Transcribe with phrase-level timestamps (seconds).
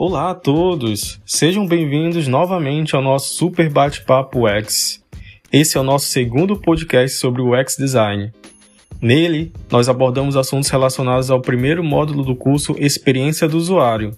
[0.00, 1.20] Olá a todos!
[1.26, 5.02] Sejam bem-vindos novamente ao nosso Super Bate-Papo UX.
[5.52, 8.32] Esse é o nosso segundo podcast sobre o UX Design.
[9.02, 14.16] Nele, nós abordamos assuntos relacionados ao primeiro módulo do curso Experiência do Usuário.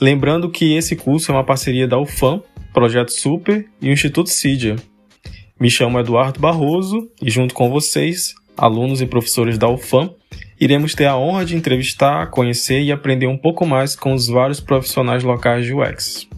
[0.00, 2.40] Lembrando que esse curso é uma parceria da UFAM,
[2.72, 4.76] Projeto Super e o Instituto CIDIA.
[5.58, 10.14] Me chamo Eduardo Barroso e, junto com vocês, alunos e professores da UFAM,
[10.60, 14.60] iremos ter a honra de entrevistar, conhecer e aprender um pouco mais com os vários
[14.60, 16.28] profissionais locais de UX.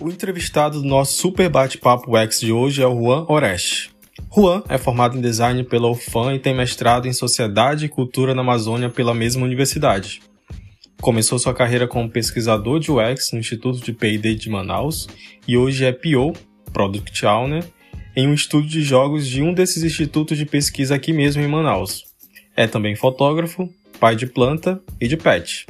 [0.00, 3.90] O entrevistado do nosso Super Bate-Papo UX de hoje é o Juan Oreste.
[4.32, 8.42] Juan é formado em design pela UFAM e tem mestrado em Sociedade e Cultura na
[8.42, 10.20] Amazônia pela mesma universidade.
[11.00, 15.06] Começou sua carreira como pesquisador de UX no Instituto de P&D de Manaus
[15.46, 16.32] e hoje é PO,
[16.72, 17.64] Product Owner,
[18.16, 22.04] em um estúdio de jogos de um desses institutos de pesquisa aqui mesmo em Manaus.
[22.56, 23.68] É também fotógrafo,
[24.00, 25.66] pai de planta e de pet.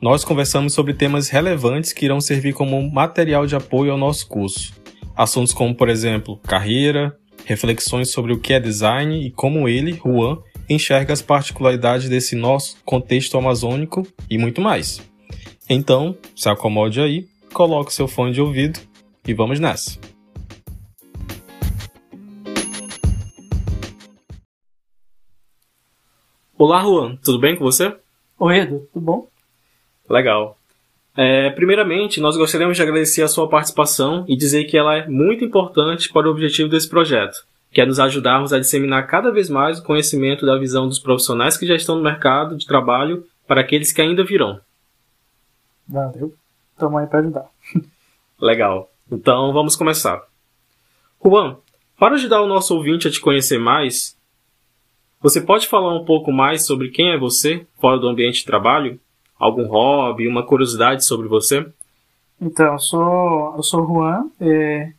[0.00, 4.72] Nós conversamos sobre temas relevantes que irão servir como material de apoio ao nosso curso.
[5.14, 10.38] Assuntos como, por exemplo, carreira, reflexões sobre o que é design e como ele, Juan,
[10.70, 15.02] enxerga as particularidades desse nosso contexto amazônico e muito mais.
[15.68, 18.78] Então, se acomode aí, coloque seu fone de ouvido
[19.26, 19.98] e vamos nessa.
[26.56, 27.96] Olá, Juan, tudo bem com você?
[28.38, 29.28] Oi, Edu, tudo bom?
[30.08, 30.56] Legal.
[31.16, 35.44] É, primeiramente, nós gostaríamos de agradecer a sua participação e dizer que ela é muito
[35.44, 39.78] importante para o objetivo desse projeto, que é nos ajudarmos a disseminar cada vez mais
[39.78, 43.92] o conhecimento da visão dos profissionais que já estão no mercado de trabalho para aqueles
[43.92, 44.60] que ainda virão.
[45.86, 46.34] Valeu.
[46.72, 47.46] Estamos aí para ajudar.
[48.40, 48.90] Legal.
[49.10, 50.22] Então vamos começar.
[51.24, 51.56] Juan,
[51.98, 54.16] para ajudar o nosso ouvinte a te conhecer mais,
[55.20, 58.98] você pode falar um pouco mais sobre quem é você fora do ambiente de trabalho?
[59.38, 61.66] Algum hobby, uma curiosidade sobre você?
[62.40, 64.92] Então, eu sou, eu sou Juan, é,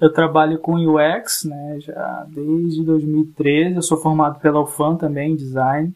[0.00, 3.76] eu trabalho com UX, né, já desde 2013.
[3.76, 5.92] Eu sou formado pela UFAM também, em design.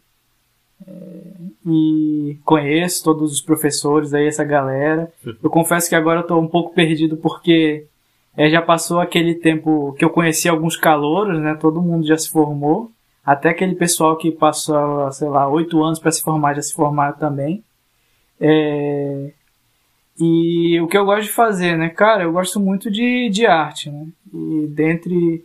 [0.87, 1.33] É,
[1.67, 5.13] e conheço todos os professores aí, essa galera.
[5.43, 7.87] Eu confesso que agora eu tô um pouco perdido porque
[8.37, 11.55] é, já passou aquele tempo que eu conheci alguns calouros, né?
[11.55, 12.91] Todo mundo já se formou.
[13.25, 17.17] Até aquele pessoal que passou, sei lá, oito anos para se formar já se formaram
[17.17, 17.63] também.
[18.41, 19.33] É,
[20.19, 21.89] e o que eu gosto de fazer, né?
[21.89, 24.07] Cara, eu gosto muito de, de arte, né?
[24.33, 25.45] E dentre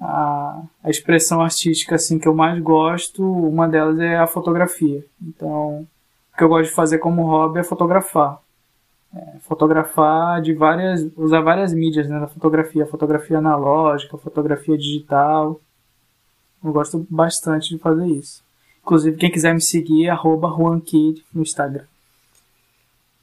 [0.00, 5.04] a, a expressão artística assim que eu mais gosto, uma delas é a fotografia.
[5.22, 5.86] Então,
[6.32, 8.40] o que eu gosto de fazer como hobby é fotografar.
[9.14, 15.60] É, fotografar de várias, usar várias mídias né, da fotografia, fotografia analógica, fotografia digital.
[16.62, 18.42] Eu gosto bastante de fazer isso.
[18.82, 21.84] Inclusive, quem quiser me seguir, arroba JuanKid no Instagram.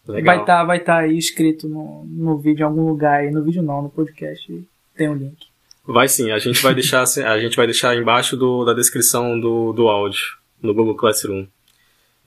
[0.07, 0.35] Legal.
[0.35, 3.31] Vai estar vai tá aí escrito no, no vídeo em algum lugar aí.
[3.31, 5.51] No vídeo não, no podcast tem o um link.
[5.85, 9.73] Vai sim, a gente vai deixar, a gente vai deixar embaixo do, da descrição do,
[9.73, 10.21] do áudio,
[10.61, 11.47] no Google Classroom.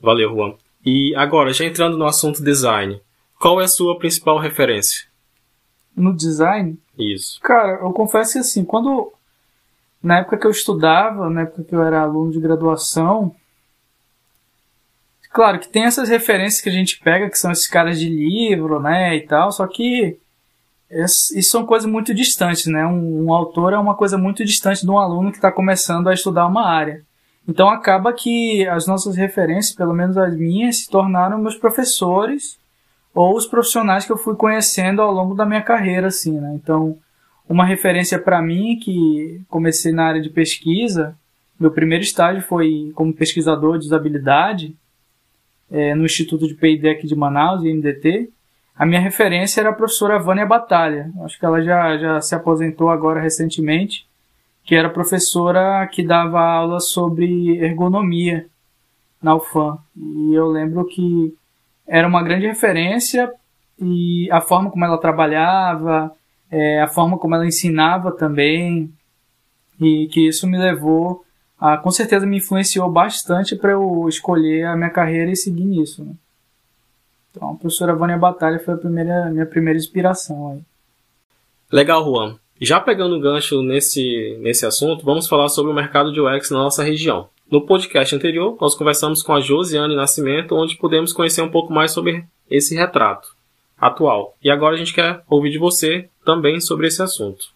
[0.01, 0.53] Valeu, Juan.
[0.85, 3.01] E agora, já entrando no assunto design,
[3.39, 5.07] qual é a sua principal referência?
[5.95, 6.77] No design?
[6.97, 7.39] Isso.
[7.41, 9.11] Cara, eu confesso que assim, quando.
[10.03, 13.35] Na época que eu estudava, na época que eu era aluno de graduação,
[15.35, 18.79] Claro que tem essas referências que a gente pega, que são esses caras de livro,
[18.79, 20.17] né, e tal, só que
[20.89, 22.85] isso são coisas muito distantes, né?
[22.85, 26.13] Um, um autor é uma coisa muito distante de um aluno que está começando a
[26.13, 27.03] estudar uma área.
[27.45, 32.57] Então acaba que as nossas referências, pelo menos as minhas, se tornaram meus professores
[33.13, 36.53] ou os profissionais que eu fui conhecendo ao longo da minha carreira, assim, né?
[36.55, 36.97] Então,
[37.49, 41.13] uma referência para mim que comecei na área de pesquisa,
[41.59, 44.73] meu primeiro estágio foi como pesquisador de usabilidade
[45.71, 48.29] é, no Instituto de P&D de Manaus, IMDT,
[48.77, 51.09] a minha referência era a professora Vânia Batalha.
[51.23, 54.05] Acho que ela já, já se aposentou agora recentemente,
[54.63, 58.47] que era professora que dava aula sobre ergonomia
[59.21, 59.77] na UFAM.
[59.95, 61.33] E eu lembro que
[61.87, 63.31] era uma grande referência
[63.79, 66.11] e a forma como ela trabalhava,
[66.51, 68.91] é, a forma como ela ensinava também,
[69.79, 71.24] e que isso me levou
[71.59, 76.03] ah, com certeza me influenciou bastante para eu escolher a minha carreira e seguir nisso.
[76.03, 76.13] Né?
[77.31, 80.51] Então, a professora Vânia Batalha foi a primeira, minha primeira inspiração.
[80.51, 80.61] Aí.
[81.71, 82.37] Legal, Juan.
[82.59, 86.59] Já pegando o gancho nesse, nesse assunto, vamos falar sobre o mercado de UX na
[86.59, 87.27] nossa região.
[87.51, 91.91] No podcast anterior, nós conversamos com a Josiane Nascimento, onde pudemos conhecer um pouco mais
[91.91, 93.35] sobre esse retrato
[93.77, 94.35] atual.
[94.41, 97.47] E agora a gente quer ouvir de você também sobre esse assunto.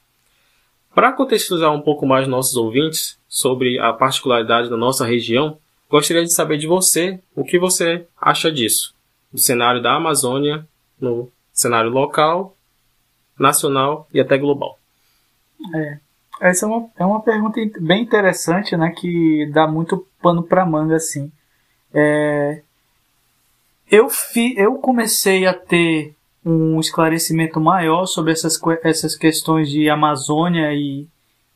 [0.93, 6.33] Para contextualizar um pouco mais nossos ouvintes sobre a particularidade da nossa região, gostaria de
[6.33, 8.93] saber de você o que você acha disso,
[9.31, 10.67] do cenário da Amazônia
[10.99, 12.57] no cenário local,
[13.37, 14.77] nacional e até global.
[15.75, 15.99] É,
[16.41, 20.95] essa é uma, é uma pergunta bem interessante, né, que dá muito pano para manga,
[20.95, 21.31] assim.
[21.93, 22.61] É,
[23.89, 26.15] eu, fi, eu comecei a ter
[26.45, 31.07] um esclarecimento maior sobre essas, essas questões de Amazônia e,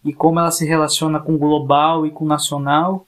[0.04, 3.06] e como ela se relaciona com o global e com o nacional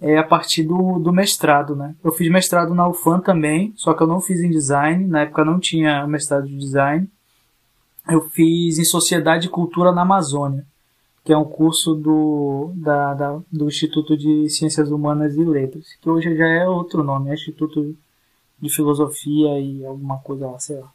[0.00, 1.94] é a partir do, do mestrado, né?
[2.02, 5.44] Eu fiz mestrado na UFAM também, só que eu não fiz em design, na época
[5.44, 7.06] não tinha mestrado de design.
[8.08, 10.64] Eu fiz em Sociedade e Cultura na Amazônia,
[11.22, 16.08] que é um curso do, da, da, do Instituto de Ciências Humanas e Letras, que
[16.08, 17.94] hoje já é outro nome, é Instituto
[18.58, 20.90] de Filosofia e alguma coisa lá, sei lá.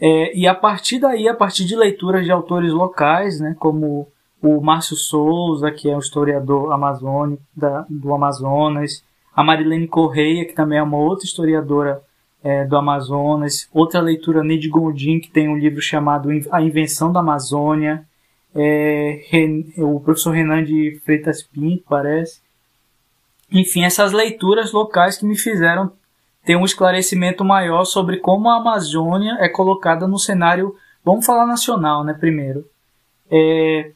[0.00, 4.08] É, e a partir daí, a partir de leituras de autores locais, né, como
[4.42, 9.04] o Márcio Souza, que é um historiador amazônico da, do Amazonas,
[9.34, 12.02] a Marilene Correia, que também é uma outra historiadora
[12.42, 17.20] é, do Amazonas, outra leitura, Neide Gondim, que tem um livro chamado A Invenção da
[17.20, 18.04] Amazônia,
[18.54, 19.22] é,
[19.78, 22.40] o professor Renan de Freitas Pinto, parece.
[23.50, 25.92] Enfim, essas leituras locais que me fizeram
[26.44, 30.74] ter um esclarecimento maior sobre como a Amazônia é colocada no cenário,
[31.04, 32.66] vamos falar nacional, né, primeiro.
[33.30, 33.92] É,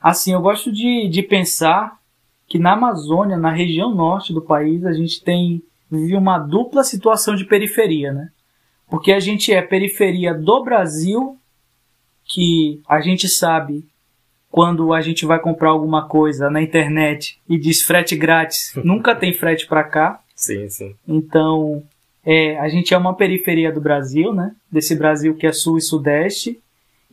[0.00, 1.98] assim, eu gosto de, de pensar
[2.46, 7.34] que na Amazônia, na região norte do país, a gente tem vive uma dupla situação
[7.34, 8.28] de periferia, né?
[8.88, 11.38] Porque a gente é periferia do Brasil,
[12.24, 13.84] que a gente sabe
[14.50, 19.32] quando a gente vai comprar alguma coisa na internet e diz frete grátis, nunca tem
[19.32, 20.20] frete para cá.
[20.34, 20.94] Sim, sim.
[21.06, 21.82] Então,
[22.24, 24.54] é, a gente é uma periferia do Brasil, né?
[24.70, 26.60] Desse Brasil que é sul e sudeste.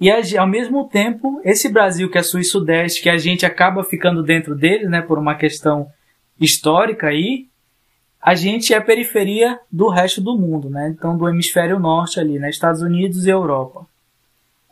[0.04, 3.86] E ao mesmo tempo, esse Brasil que é sul e sudeste, que a gente acaba
[3.86, 5.88] ficando dentro dele, né, por uma questão
[6.38, 7.48] histórica aí,
[8.22, 10.90] a gente é periferia do resto do mundo, né?
[10.90, 12.50] Então, do hemisfério norte ali, né?
[12.50, 13.88] Estados Unidos e Europa.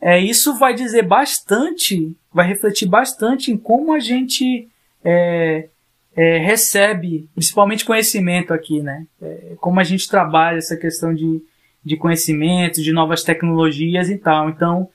[0.02, 4.68] É, isso vai dizer bastante, vai refletir bastante em como a gente
[5.02, 5.70] é,
[6.14, 9.06] é, recebe, principalmente conhecimento aqui, né?
[9.22, 11.42] É, como a gente trabalha essa questão de,
[11.86, 14.50] de conhecimento, de novas tecnologias e tal.
[14.50, 14.90] Então,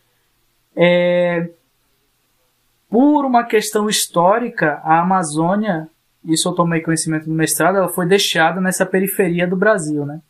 [0.76, 1.48] é,
[2.88, 5.88] por uma questão histórica, a Amazônia,
[6.24, 10.20] isso eu tomei conhecimento no mestrado, ela foi deixada nessa periferia do Brasil, né?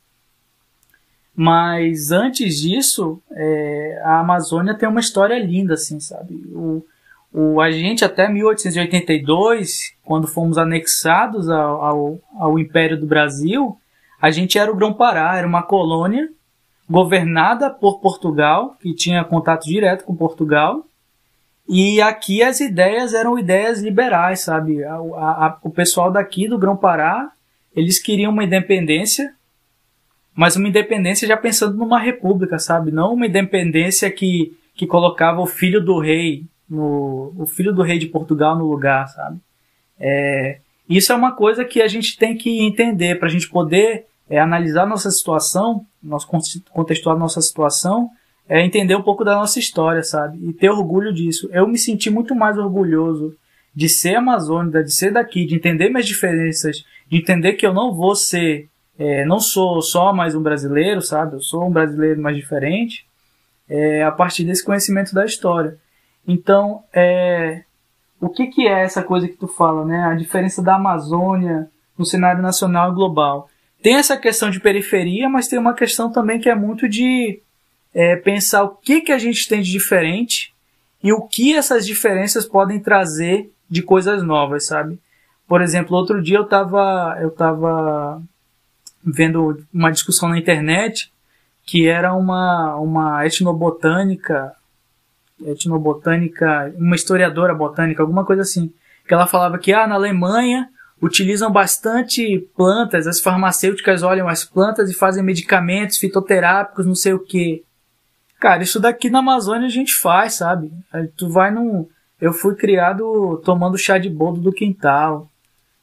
[1.34, 6.34] Mas antes disso, é, a Amazônia tem uma história linda, assim, sabe?
[6.54, 6.82] O,
[7.30, 13.76] o, a gente até 1882, quando fomos anexados ao, ao, ao Império do Brasil,
[14.18, 16.30] a gente era o Grão-Pará, era uma colônia
[16.88, 20.86] governada por Portugal, que tinha contato direto com Portugal.
[21.68, 24.84] E aqui as ideias eram ideias liberais, sabe?
[24.84, 27.32] A, a, o pessoal daqui do Grão-Pará,
[27.74, 29.34] eles queriam uma independência,
[30.34, 32.92] mas uma independência já pensando numa república, sabe?
[32.92, 37.98] Não uma independência que, que colocava o filho do rei no o filho do rei
[37.98, 39.38] de Portugal no lugar, sabe?
[39.98, 40.58] É,
[40.88, 44.38] isso é uma coisa que a gente tem que entender para a gente poder é,
[44.38, 48.10] analisar nossa situação, nós contextuar nossa situação,
[48.48, 50.38] é entender um pouco da nossa história, sabe?
[50.48, 51.48] E ter orgulho disso.
[51.52, 53.36] Eu me senti muito mais orgulhoso
[53.74, 57.92] de ser amazônica, de ser daqui, de entender minhas diferenças, de entender que eu não
[57.92, 58.68] vou ser,
[58.98, 61.34] é, não sou só mais um brasileiro, sabe?
[61.34, 63.06] Eu sou um brasileiro mais diferente,
[63.68, 65.76] é, a partir desse conhecimento da história.
[66.26, 67.64] Então, é,
[68.20, 70.04] o que, que é essa coisa que tu fala, né?
[70.04, 71.68] A diferença da Amazônia
[71.98, 73.48] no cenário nacional e global.
[73.82, 77.40] Tem essa questão de periferia, mas tem uma questão também que é muito de
[77.94, 80.54] é, pensar o que, que a gente tem de diferente
[81.02, 84.98] e o que essas diferenças podem trazer de coisas novas, sabe?
[85.46, 88.20] Por exemplo, outro dia eu estava eu tava
[89.04, 91.12] vendo uma discussão na internet
[91.64, 94.56] que era uma, uma etnobotânica
[95.44, 98.72] etnobotânica, uma historiadora botânica, alguma coisa assim,
[99.06, 100.68] que ela falava que ah, na Alemanha
[101.00, 107.18] utilizam bastante plantas, as farmacêuticas olham as plantas e fazem medicamentos fitoterápicos, não sei o
[107.18, 107.64] que.
[108.40, 110.70] Cara, isso daqui na Amazônia a gente faz, sabe?
[110.92, 111.86] Aí tu vai num.
[112.20, 115.28] Eu fui criado tomando chá de boldo do quintal.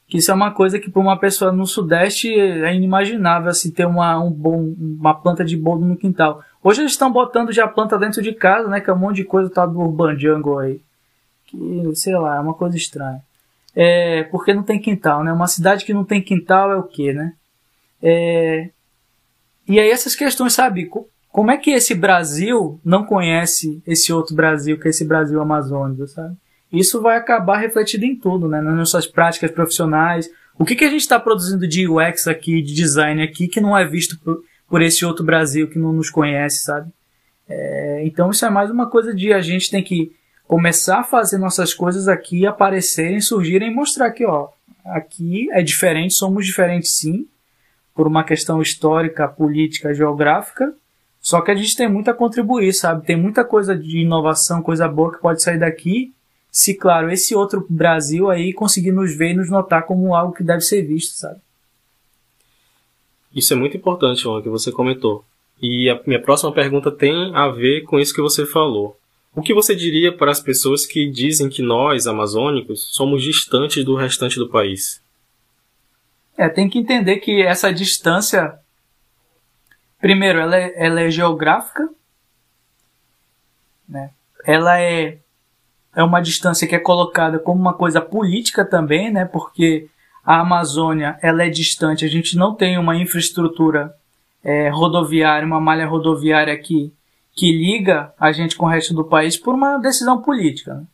[0.06, 3.86] Que isso é uma coisa que para uma pessoa no Sudeste é inimaginável, assim, ter
[3.86, 6.42] uma, um bom, uma planta de boldo no quintal.
[6.62, 8.80] Hoje eles estão botando já planta dentro de casa, né?
[8.80, 10.80] Que é um monte de coisa tá do Urban Jungle aí.
[11.46, 13.22] Que, sei lá, é uma coisa estranha.
[13.76, 15.32] É, porque não tem quintal, né?
[15.32, 17.32] Uma cidade que não tem quintal é o quê, né?
[18.02, 18.70] É,
[19.66, 20.88] e aí essas questões, sabe?
[21.28, 26.06] Como é que esse Brasil não conhece esse outro Brasil, que é esse Brasil amazônico,
[26.06, 26.36] sabe?
[26.78, 28.60] isso vai acabar refletido em tudo, né?
[28.60, 30.28] Nas nossas práticas profissionais.
[30.58, 33.76] O que, que a gente está produzindo de UX aqui, de design aqui, que não
[33.76, 36.90] é visto por, por esse outro Brasil que não nos conhece, sabe?
[37.48, 40.12] É, então isso é mais uma coisa de a gente tem que
[40.46, 44.48] começar a fazer nossas coisas aqui aparecerem, surgirem e mostrar que, ó,
[44.84, 47.26] aqui é diferente, somos diferentes sim,
[47.94, 50.74] por uma questão histórica, política, geográfica,
[51.20, 53.06] só que a gente tem muito a contribuir, sabe?
[53.06, 56.12] Tem muita coisa de inovação, coisa boa que pode sair daqui,
[56.50, 60.44] se, claro, esse outro Brasil aí conseguir nos ver e nos notar como algo que
[60.44, 61.40] deve ser visto, sabe?
[63.34, 65.24] Isso é muito importante, Juan, que você comentou.
[65.60, 68.96] E a minha próxima pergunta tem a ver com isso que você falou.
[69.36, 73.96] O que você diria para as pessoas que dizem que nós, amazônicos, somos distantes do
[73.96, 75.02] restante do país?
[76.38, 78.54] É, tem que entender que essa distância,
[80.00, 81.88] primeiro, ela é, ela é geográfica,
[83.88, 84.10] né?
[84.46, 85.18] ela é,
[85.96, 89.24] é uma distância que é colocada como uma coisa política também, né?
[89.24, 89.88] porque
[90.24, 93.92] a Amazônia ela é distante, a gente não tem uma infraestrutura
[94.44, 96.92] é, rodoviária, uma malha rodoviária aqui
[97.34, 100.74] que liga a gente com o resto do país por uma decisão política.
[100.74, 100.84] Né?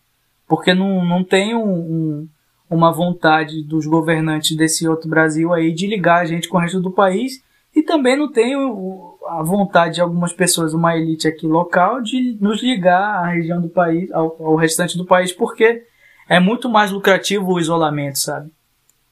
[0.48, 2.28] Porque não, não tem um, um,
[2.68, 6.80] uma vontade dos governantes desse outro Brasil aí de ligar a gente com o resto
[6.80, 7.42] do país
[7.74, 12.36] e também não tem o, a vontade de algumas pessoas, uma elite aqui local, de
[12.40, 15.84] nos ligar à região do país, ao, ao restante do país, porque
[16.28, 18.50] é muito mais lucrativo o isolamento, sabe?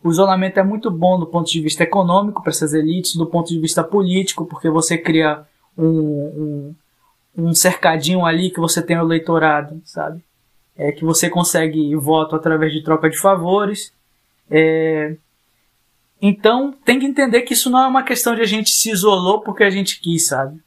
[0.02, 3.48] O isolamento é muito bom do ponto de vista econômico para essas elites, do ponto
[3.48, 5.44] de vista político, porque você cria
[5.76, 6.74] um, um,
[7.38, 10.22] um cercadinho ali que você tem o eleitorado, sabe?
[10.76, 13.92] É que você consegue voto através de troca de favores.
[14.50, 15.16] É...
[16.20, 19.40] Então tem que entender que isso não é uma questão de a gente se isolou
[19.40, 20.60] porque a gente quis, sabe?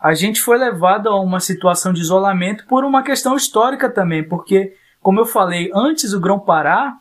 [0.00, 4.76] A gente foi levado a uma situação de isolamento por uma questão histórica também, porque,
[5.02, 7.00] como eu falei, antes o Grão-Pará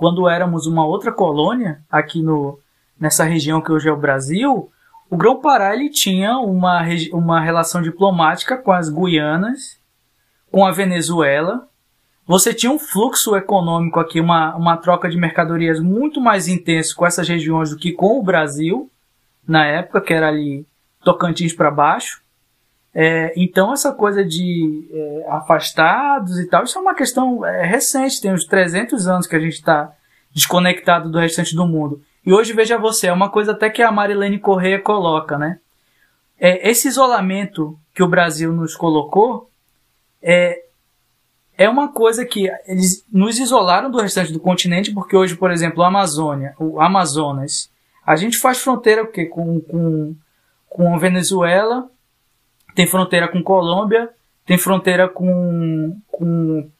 [0.00, 2.58] quando éramos uma outra colônia aqui no,
[2.98, 4.72] nessa região que hoje é o Brasil,
[5.10, 9.80] o Grão-Pará ele tinha uma, uma relação diplomática com as Guianas,
[10.52, 11.68] com a Venezuela.
[12.24, 17.04] Você tinha um fluxo econômico aqui, uma, uma troca de mercadorias muito mais intenso com
[17.04, 18.88] essas regiões do que com o Brasil,
[19.46, 20.64] na época, que era ali
[21.02, 22.22] Tocantins para baixo.
[22.94, 28.20] É, então, essa coisa de é, afastados e tal, isso é uma questão é, recente,
[28.20, 29.92] tem uns 300 anos que a gente está
[30.32, 32.00] desconectado do restante do mundo.
[32.24, 35.58] E hoje, veja você, é uma coisa até que a Marilene Correia coloca, né?
[36.38, 39.50] É, esse isolamento que o Brasil nos colocou
[40.22, 40.62] é,
[41.56, 45.82] é uma coisa que eles nos isolaram do restante do continente, porque hoje, por exemplo,
[45.82, 47.70] a Amazônia, o Amazonas,
[48.06, 49.26] a gente faz fronteira o quê?
[49.26, 50.14] Com, com,
[50.68, 51.90] com a Venezuela,
[52.74, 54.08] tem fronteira com Colômbia,
[54.46, 56.70] tem fronteira com, com,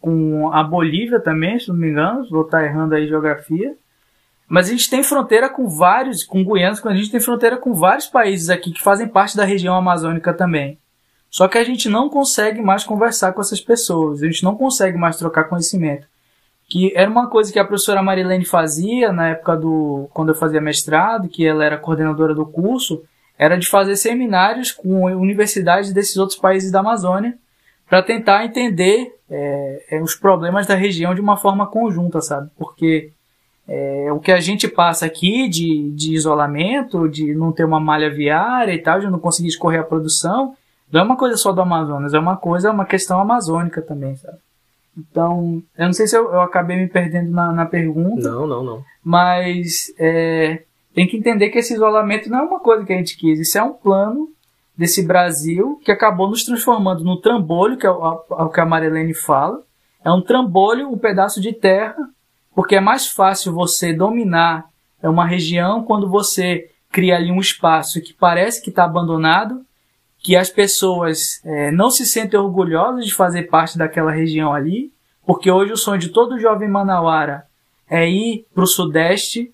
[0.00, 3.74] com a Bolívia também, se não me engano, vou estar errando aí geografia.
[4.50, 8.08] Mas a gente tem fronteira com vários, com Guianas, a gente tem fronteira com vários
[8.08, 10.76] países aqui que fazem parte da região amazônica também.
[11.30, 14.98] Só que a gente não consegue mais conversar com essas pessoas, a gente não consegue
[14.98, 16.04] mais trocar conhecimento.
[16.68, 20.10] Que era uma coisa que a professora Marilene fazia na época do.
[20.12, 23.04] quando eu fazia mestrado, que ela era coordenadora do curso,
[23.38, 27.38] era de fazer seminários com universidades desses outros países da Amazônia
[27.88, 32.50] para tentar entender é, é, os problemas da região de uma forma conjunta, sabe?
[32.58, 33.12] Porque
[33.72, 38.10] é, o que a gente passa aqui de, de isolamento, de não ter uma malha
[38.10, 40.56] viária e tal, de não conseguir escorrer a produção,
[40.90, 44.16] não é uma coisa só do Amazonas, é uma coisa, é uma questão amazônica também,
[44.16, 44.38] sabe?
[44.98, 48.28] Então, eu não sei se eu, eu acabei me perdendo na, na pergunta.
[48.28, 48.84] Não, não, não.
[49.04, 53.16] Mas é, tem que entender que esse isolamento não é uma coisa que a gente
[53.16, 54.28] quis, isso é um plano
[54.76, 59.14] desse Brasil que acabou nos transformando no trambolho, que é o, o que a Marilene
[59.14, 59.62] fala.
[60.04, 62.10] É um trambolho, um pedaço de terra,
[62.54, 64.68] porque é mais fácil você dominar
[65.02, 69.64] uma região quando você cria ali um espaço que parece que está abandonado,
[70.18, 74.92] que as pessoas é, não se sentem orgulhosas de fazer parte daquela região ali,
[75.24, 77.44] porque hoje o sonho de todo jovem manauara
[77.88, 79.52] é ir para o Sudeste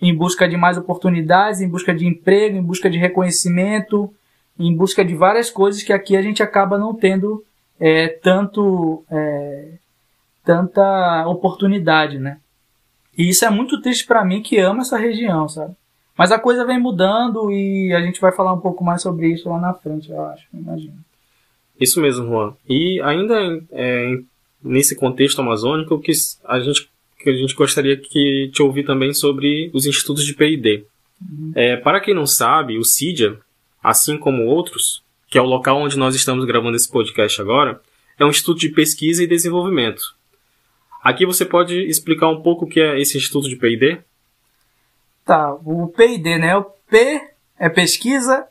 [0.00, 4.12] em busca de mais oportunidades, em busca de emprego, em busca de reconhecimento,
[4.58, 7.42] em busca de várias coisas que aqui a gente acaba não tendo
[7.80, 9.78] é, tanto é,
[10.44, 12.38] tanta oportunidade, né?
[13.16, 15.74] E isso é muito triste para mim que amo essa região, sabe?
[16.16, 19.48] Mas a coisa vem mudando e a gente vai falar um pouco mais sobre isso
[19.48, 20.94] lá na frente, eu acho, imagino.
[21.80, 22.54] Isso mesmo, Juan.
[22.68, 23.34] E ainda
[23.72, 24.18] é,
[24.62, 26.12] nesse contexto amazônico, que
[26.44, 26.88] a gente
[27.24, 30.84] que a gente gostaria que te ouvir também sobre os institutos de P&D.
[31.22, 31.52] Uhum.
[31.54, 33.38] É, para quem não sabe, o CIDIA,
[33.82, 37.80] assim como outros, que é o local onde nós estamos gravando esse podcast agora,
[38.18, 40.02] é um instituto de pesquisa e desenvolvimento.
[41.04, 44.00] Aqui você pode explicar um pouco o que é esse instituto de P&D?
[45.22, 46.56] Tá, o P&D, né?
[46.56, 47.20] O P
[47.58, 48.46] é pesquisa,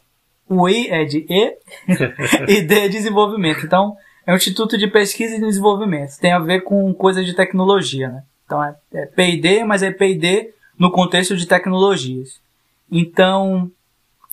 [0.48, 1.58] o I é de E
[2.48, 3.66] e D é desenvolvimento.
[3.66, 6.20] Então, é um instituto de pesquisa e desenvolvimento.
[6.20, 8.24] Tem a ver com coisas de tecnologia, né?
[8.46, 12.40] Então é, é P&D, mas é P&D no contexto de tecnologias.
[12.92, 13.72] Então,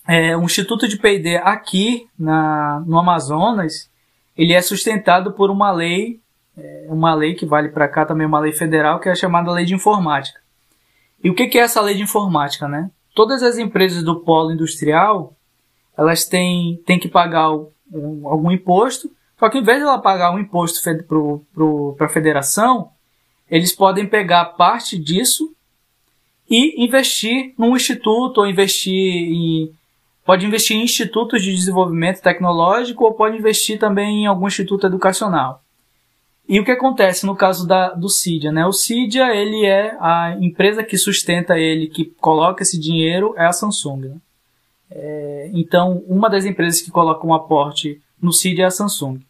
[0.07, 3.89] é, o Instituto de P&D aqui na, no Amazonas,
[4.37, 6.19] ele é sustentado por uma lei,
[6.57, 9.51] é, uma lei que vale para cá também, uma lei federal, que é a chamada
[9.51, 10.39] Lei de Informática.
[11.23, 12.89] E o que, é essa lei de informática, né?
[13.13, 15.35] Todas as empresas do polo industrial,
[15.97, 20.31] elas têm, têm que pagar um, algum imposto, só que em vez de ela pagar
[20.31, 20.79] um imposto
[21.97, 22.91] para a federação,
[23.49, 25.53] eles podem pegar parte disso
[26.49, 29.73] e investir num instituto ou investir em
[30.23, 35.63] pode investir em institutos de desenvolvimento tecnológico ou pode investir também em algum instituto educacional.
[36.47, 38.51] E o que acontece no caso da, do CIDIA?
[38.51, 38.65] Né?
[38.65, 43.53] O CIDIA ele é a empresa que sustenta ele, que coloca esse dinheiro, é a
[43.53, 44.09] Samsung.
[44.09, 44.15] Né?
[44.89, 49.21] É, então, uma das empresas que coloca um aporte no CIDIA é a Samsung.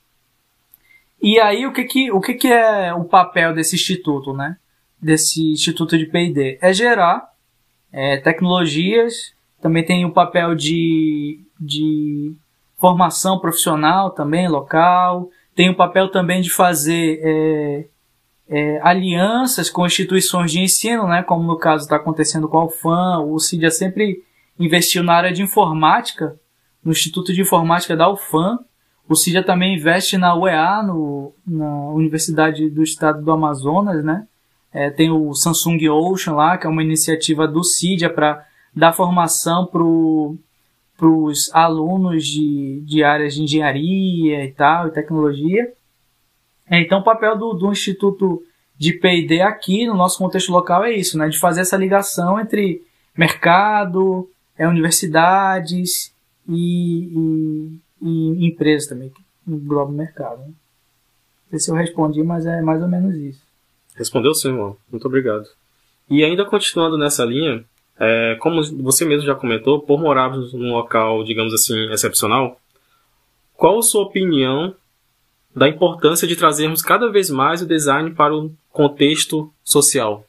[1.22, 4.58] E aí, o que, que, o que, que é o papel desse instituto, né?
[5.00, 6.58] Desse instituto de P&D?
[6.60, 7.32] É gerar
[7.92, 12.34] é, tecnologias, também tem o papel de, de
[12.78, 17.86] formação profissional também, local, tem o papel também de fazer é,
[18.48, 21.24] é, alianças com instituições de ensino, né?
[21.24, 24.24] Como no caso está acontecendo com a UFAM, o CIDIA sempre
[24.60, 26.38] investiu na área de informática,
[26.84, 28.60] no Instituto de Informática da UFAM,
[29.08, 34.26] o CIDIA também investe na UEA, no, na Universidade do Estado do Amazonas, né?
[34.74, 39.66] É, tem o Samsung Ocean lá, que é uma iniciativa do CIDIA para dar formação
[39.66, 39.84] para
[41.08, 45.72] os alunos de, de áreas de engenharia e tal, e tecnologia.
[46.70, 48.44] É, então, o papel do, do Instituto
[48.78, 51.28] de P&D aqui, no nosso contexto local, é isso, né?
[51.28, 52.82] De fazer essa ligação entre
[53.18, 56.14] mercado, é, universidades
[56.48, 60.40] e, e e empresas também, que engloba o mercado.
[60.40, 60.48] Né?
[60.48, 63.42] Não sei se eu respondi, mas é mais ou menos isso.
[63.96, 64.76] Respondeu sim, irmão.
[64.90, 65.46] Muito obrigado.
[66.10, 67.64] E ainda continuando nessa linha,
[68.00, 72.60] é, como você mesmo já comentou, por morarmos num local, digamos assim, excepcional,
[73.56, 74.76] qual a sua opinião
[75.56, 80.26] da importância de trazermos cada vez mais o design para o contexto social?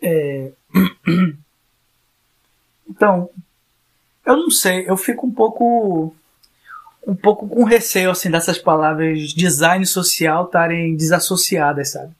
[0.00, 0.52] É...
[2.94, 3.30] Então,
[4.26, 6.14] eu não sei, eu fico um pouco
[7.06, 12.12] um pouco com receio assim dessas palavras design social estarem desassociadas, sabe?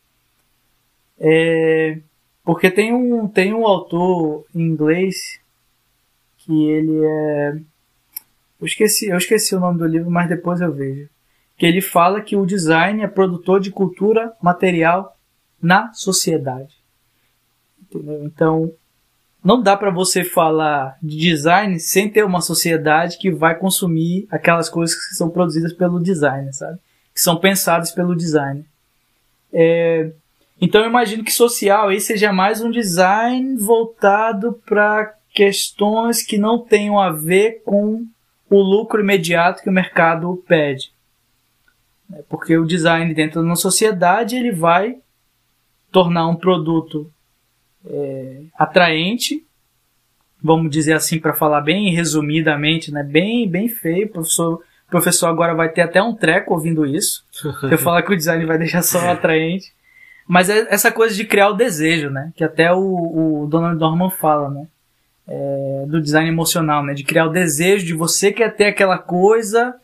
[1.20, 1.98] É,
[2.44, 5.16] porque tem um tem um autor em inglês
[6.38, 7.57] que ele é
[8.62, 11.09] eu esqueci, eu esqueci o nome do livro, mas depois eu vejo.
[11.59, 15.16] Que ele fala que o design é produtor de cultura material
[15.61, 16.72] na sociedade.
[17.83, 18.24] Entendeu?
[18.24, 18.72] Então,
[19.42, 24.68] não dá para você falar de design sem ter uma sociedade que vai consumir aquelas
[24.68, 26.78] coisas que são produzidas pelo designer, sabe?
[27.12, 28.64] Que são pensadas pelo designer.
[29.52, 30.12] É,
[30.62, 36.57] então eu imagino que social aí seja mais um design voltado para questões que não
[36.57, 38.07] tenham a ver com
[38.48, 40.92] o lucro imediato que o mercado pede.
[42.14, 44.98] É, porque o design dentro de uma sociedade ele vai
[45.90, 47.11] tornar um produto
[47.85, 49.44] é, atraente,
[50.40, 53.03] vamos dizer assim para falar bem resumidamente, né?
[53.03, 54.07] Bem, bem feio.
[54.07, 57.25] O professor, professor agora vai ter até um treco ouvindo isso.
[57.68, 59.72] Eu falar que o design vai deixar só atraente.
[60.26, 62.32] Mas é essa coisa de criar o desejo, né?
[62.37, 64.66] Que até o, o Donald Norman fala, né?
[65.26, 66.94] É, do design emocional, né?
[66.94, 69.74] De criar o desejo de você quer ter aquela coisa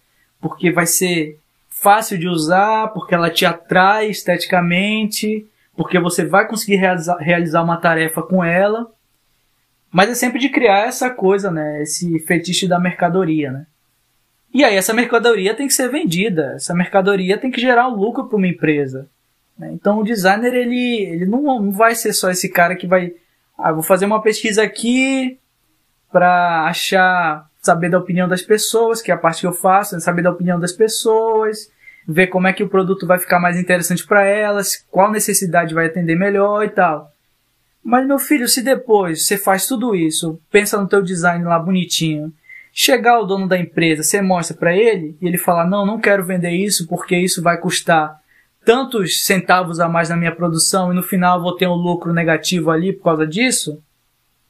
[0.40, 5.46] porque vai ser fácil de usar, porque ela te atrai esteticamente,
[5.76, 8.90] porque você vai conseguir realizar, realizar uma tarefa com ela,
[9.90, 11.82] mas é sempre de criar essa coisa, né?
[11.82, 13.66] Esse fetiche da mercadoria, né?
[14.52, 18.26] E aí essa mercadoria tem que ser vendida, essa mercadoria tem que gerar um lucro
[18.26, 19.08] para uma empresa.
[19.58, 19.72] Né?
[19.72, 23.12] Então o designer ele, ele não, vai ser só esse cara que vai,
[23.58, 25.38] ah, vou fazer uma pesquisa aqui
[26.12, 30.00] para achar, saber da opinião das pessoas, que é a parte que eu faço, né?
[30.00, 31.70] saber da opinião das pessoas,
[32.06, 35.86] ver como é que o produto vai ficar mais interessante para elas, qual necessidade vai
[35.86, 37.12] atender melhor e tal.
[37.82, 42.32] Mas meu filho, se depois você faz tudo isso, pensa no teu design lá bonitinho,
[42.72, 46.24] chegar o dono da empresa, você mostra para ele e ele falar: "Não, não quero
[46.24, 48.18] vender isso porque isso vai custar
[48.68, 52.70] tantos centavos a mais na minha produção e no final vou ter um lucro negativo
[52.70, 53.82] ali por causa disso",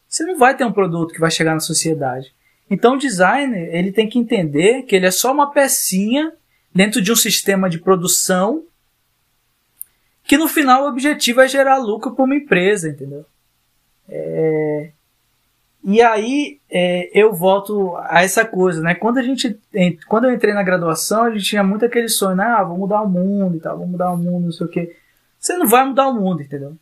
[0.08, 2.34] você não vai ter um produto que vai chegar na sociedade.
[2.68, 6.32] Então o designer, ele tem que entender que ele é só uma pecinha
[6.74, 8.64] dentro de um sistema de produção
[10.24, 13.24] que no final o objetivo é gerar lucro para uma empresa, entendeu?
[14.08, 14.90] É...
[15.84, 18.94] E aí é, eu volto a essa coisa, né?
[18.94, 19.58] Quando a gente,
[20.06, 22.44] quando eu entrei na graduação, a gente tinha muito aquele sonho, né?
[22.44, 24.96] ah, vou mudar o mundo e tal, vou mudar o mundo, não sei o quê.
[25.38, 26.76] Você não vai mudar o mundo, entendeu?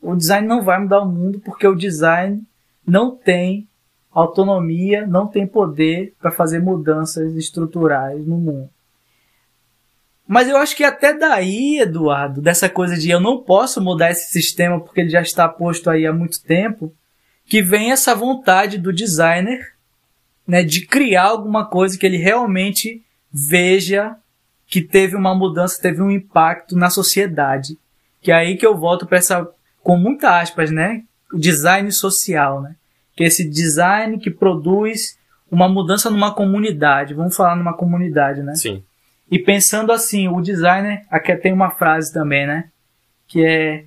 [0.00, 2.42] O design não vai mudar o mundo porque o design
[2.86, 3.66] não tem
[4.12, 8.70] autonomia, não tem poder para fazer mudanças estruturais no mundo.
[10.26, 14.30] Mas eu acho que até daí, Eduardo, dessa coisa de eu não posso mudar esse
[14.30, 16.94] sistema porque ele já está posto aí há muito tempo,
[17.46, 19.74] que vem essa vontade do designer
[20.46, 23.02] né, de criar alguma coisa que ele realmente
[23.32, 24.16] veja
[24.66, 27.78] que teve uma mudança, teve um impacto na sociedade.
[28.20, 29.48] Que é aí que eu volto para essa,
[29.82, 31.04] com muitas aspas, né?
[31.32, 32.74] O design social, né?
[33.14, 35.18] Que é esse design que produz
[35.50, 37.14] uma mudança numa comunidade.
[37.14, 38.54] Vamos falar numa comunidade, né?
[38.54, 38.82] Sim.
[39.30, 42.70] E pensando assim, o designer, aqui tem uma frase também, né?
[43.26, 43.84] Que é,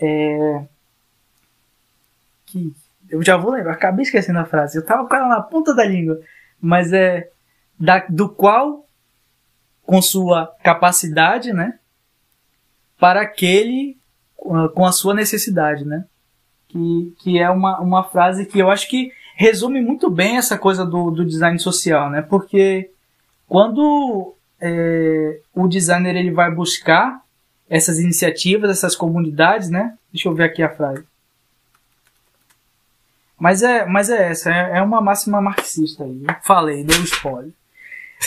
[0.00, 0.64] é
[2.46, 2.72] que
[3.10, 4.76] eu já vou lembrar, acabei esquecendo a frase.
[4.76, 6.20] Eu tava com ela na ponta da língua,
[6.60, 7.28] mas é
[7.78, 8.86] da, do qual
[9.82, 11.78] com sua capacidade, né?
[12.98, 13.96] Para aquele
[14.36, 16.04] com a sua necessidade, né?
[16.68, 20.84] Que, que é uma, uma frase que eu acho que resume muito bem essa coisa
[20.84, 22.22] do, do design social, né?
[22.22, 22.90] Porque
[23.46, 27.22] quando é, o designer ele vai buscar
[27.68, 29.96] essas iniciativas, essas comunidades, né?
[30.12, 31.04] Deixa eu ver aqui a frase.
[33.38, 36.22] Mas é, mas é essa, é, é uma máxima marxista aí.
[36.42, 37.52] Falei, deu spoiler.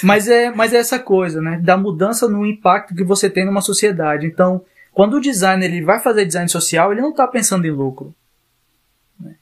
[0.02, 1.60] Mas é, mas é essa coisa, né?
[1.62, 4.26] Da mudança no impacto que você tem numa sociedade.
[4.26, 8.16] Então, quando o designer ele vai fazer design social, ele não está pensando em lucro.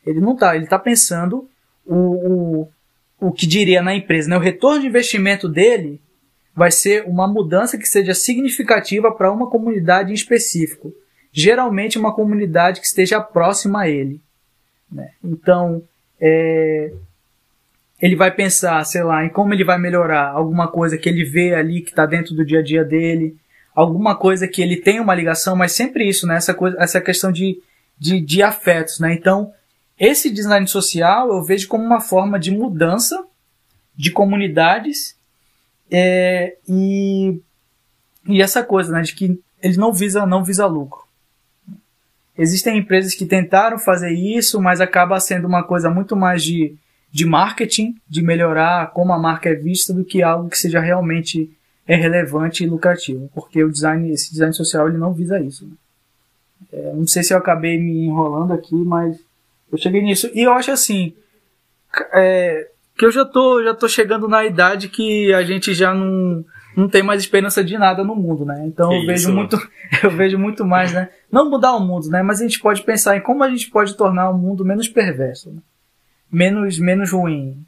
[0.05, 1.47] Ele não está, ele está pensando
[1.85, 2.69] o, o,
[3.19, 4.37] o que diria na empresa, né?
[4.37, 6.01] O retorno de investimento dele
[6.55, 10.91] vai ser uma mudança que seja significativa para uma comunidade em específico.
[11.31, 14.19] Geralmente uma comunidade que esteja próxima a ele.
[14.91, 15.11] Né?
[15.23, 15.81] Então,
[16.19, 16.91] é,
[18.01, 21.53] ele vai pensar, sei lá, em como ele vai melhorar alguma coisa que ele vê
[21.53, 23.37] ali que está dentro do dia a dia dele,
[23.75, 26.37] alguma coisa que ele tem uma ligação, mas sempre isso, né?
[26.37, 27.61] Essa, coisa, essa questão de,
[27.97, 29.13] de, de afetos, né?
[29.13, 29.53] Então,
[29.99, 33.25] esse design social eu vejo como uma forma de mudança
[33.95, 35.15] de comunidades
[35.91, 37.39] é, e,
[38.27, 39.01] e essa coisa, né?
[39.01, 41.08] De que ele não visa, não visa lucro.
[42.39, 46.73] Existem empresas que tentaram fazer isso, mas acaba sendo uma coisa muito mais de,
[47.11, 51.51] de marketing, de melhorar como a marca é vista, do que algo que seja realmente
[51.85, 53.29] é relevante e lucrativo.
[53.35, 55.65] Porque o design, esse design social, ele não visa isso.
[55.65, 55.71] Né?
[56.71, 59.19] É, não sei se eu acabei me enrolando aqui, mas
[59.69, 60.31] eu cheguei nisso.
[60.33, 61.13] E eu acho assim,
[62.13, 66.45] é, que eu já tô, já tô chegando na idade que a gente já não
[66.79, 68.63] não tem mais esperança de nada no mundo, né?
[68.65, 69.57] Então eu vejo muito,
[70.03, 71.09] eu vejo muito mais, né?
[71.31, 72.23] Não mudar o mundo, né?
[72.23, 75.51] Mas a gente pode pensar em como a gente pode tornar o mundo menos perverso,
[75.51, 75.61] né?
[76.31, 77.63] menos menos ruim.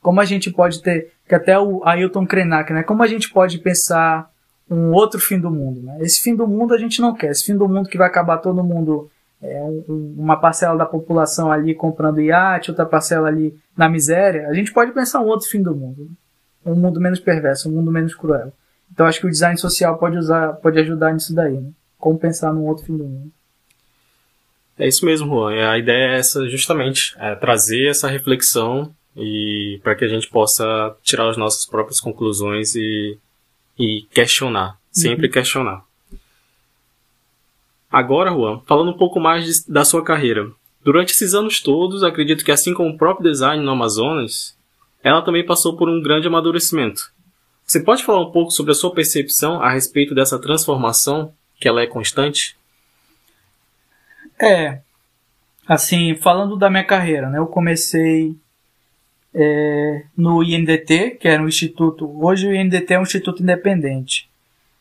[0.00, 2.82] Como a gente pode ter, que até o Ailton Krenak, né?
[2.82, 4.30] Como a gente pode pensar
[4.70, 5.98] um outro fim do mundo, né?
[6.00, 7.30] Esse fim do mundo a gente não quer.
[7.30, 9.10] Esse fim do mundo que vai acabar todo mundo
[9.42, 14.48] é, um, uma parcela da população ali comprando iate, outra parcela ali na miséria.
[14.48, 16.02] A gente pode pensar um outro fim do mundo.
[16.02, 16.08] Né?
[16.70, 18.52] Um mundo menos perverso, um mundo menos cruel.
[18.92, 21.70] Então acho que o design social pode usar, pode ajudar nisso daí, né?
[21.98, 23.32] Como pensar num outro fim do mundo.
[24.78, 25.70] É isso mesmo, Juan.
[25.70, 30.94] A ideia é essa, justamente, é trazer essa reflexão e para que a gente possa
[31.02, 33.18] tirar as nossas próprias conclusões e,
[33.78, 35.32] e questionar, sempre uhum.
[35.32, 35.82] questionar.
[37.90, 40.50] Agora, Juan, falando um pouco mais de, da sua carreira.
[40.84, 44.55] Durante esses anos todos, acredito que assim como o próprio design no Amazonas,
[45.06, 47.12] ela também passou por um grande amadurecimento.
[47.64, 51.80] Você pode falar um pouco sobre a sua percepção a respeito dessa transformação, que ela
[51.80, 52.56] é constante?
[54.36, 54.80] É,
[55.64, 57.38] assim, falando da minha carreira, né?
[57.38, 58.34] Eu comecei
[59.32, 62.10] é, no INDT, que era um instituto.
[62.20, 64.28] Hoje o INDT é um instituto independente.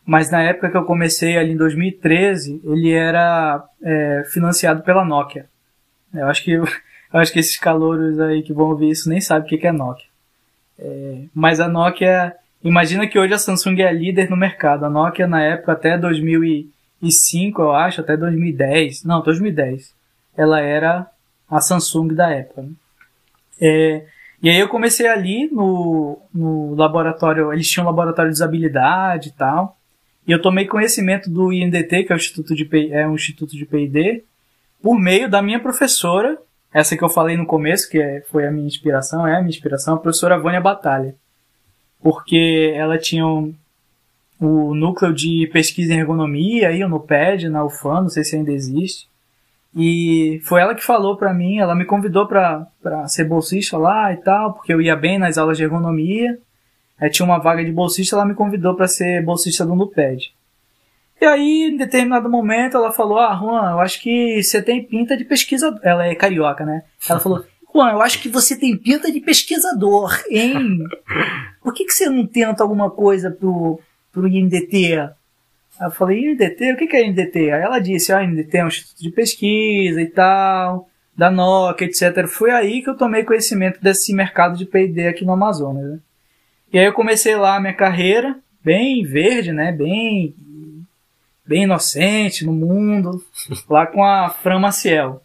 [0.03, 5.45] Mas na época que eu comecei, ali em 2013, ele era é, financiado pela Nokia.
[6.11, 6.65] Eu acho que eu,
[7.11, 10.14] acho que esses calouros aí que vão ouvir isso nem sabem o que é Nokia.
[10.77, 14.85] É, mas a Nokia, imagina que hoje a Samsung é líder no mercado.
[14.85, 19.93] A Nokia na época até 2005, eu acho, até 2010, não, 2010,
[20.37, 21.07] ela era
[21.49, 22.61] a Samsung da época.
[22.61, 22.71] Né?
[23.61, 24.05] É,
[24.41, 29.31] e aí eu comecei ali no, no laboratório, eles tinham um laboratório de usabilidade e
[29.31, 29.77] tal.
[30.27, 33.65] E eu tomei conhecimento do INDT, que é, o Instituto de, é um instituto de
[33.65, 34.23] P&D,
[34.81, 36.37] por meio da minha professora,
[36.75, 39.49] essa que eu falei no começo, que é, foi a minha inspiração, é a minha
[39.49, 41.15] inspiração, a professora Vânia Batalha.
[42.01, 43.55] Porque ela tinha um,
[44.41, 48.51] o núcleo de pesquisa em ergonomia aí, o NUPED, na UFAM, não sei se ainda
[48.51, 49.07] existe.
[49.73, 52.67] E foi ela que falou para mim, ela me convidou para
[53.07, 56.37] ser bolsista lá e tal, porque eu ia bem nas aulas de ergonomia.
[56.99, 60.35] Aí tinha uma vaga de bolsista, ela me convidou para ser bolsista do NUPED.
[61.19, 65.15] E aí, em determinado momento, ela falou: Ah, Juan, eu acho que você tem pinta
[65.15, 65.79] de pesquisador.
[65.83, 66.83] Ela é carioca, né?
[67.09, 70.79] Ela falou: Juan, eu acho que você tem pinta de pesquisador, hein?
[71.61, 73.79] Por que, que você não tenta alguma coisa pro,
[74.11, 75.09] pro INDT?
[75.81, 76.73] Eu falei: INDT?
[76.73, 77.51] O que, que é INDT?
[77.51, 82.27] Aí ela disse: Ah, INDT é um instituto de pesquisa e tal, da Nokia, etc.
[82.27, 85.83] Foi aí que eu tomei conhecimento desse mercado de PD aqui no Amazonas.
[85.83, 85.99] Né?
[86.73, 89.71] E aí eu comecei lá a minha carreira, bem verde, né?
[89.71, 90.35] Bem
[91.47, 93.23] bem inocente no mundo,
[93.69, 95.21] lá com a Fran Maciel.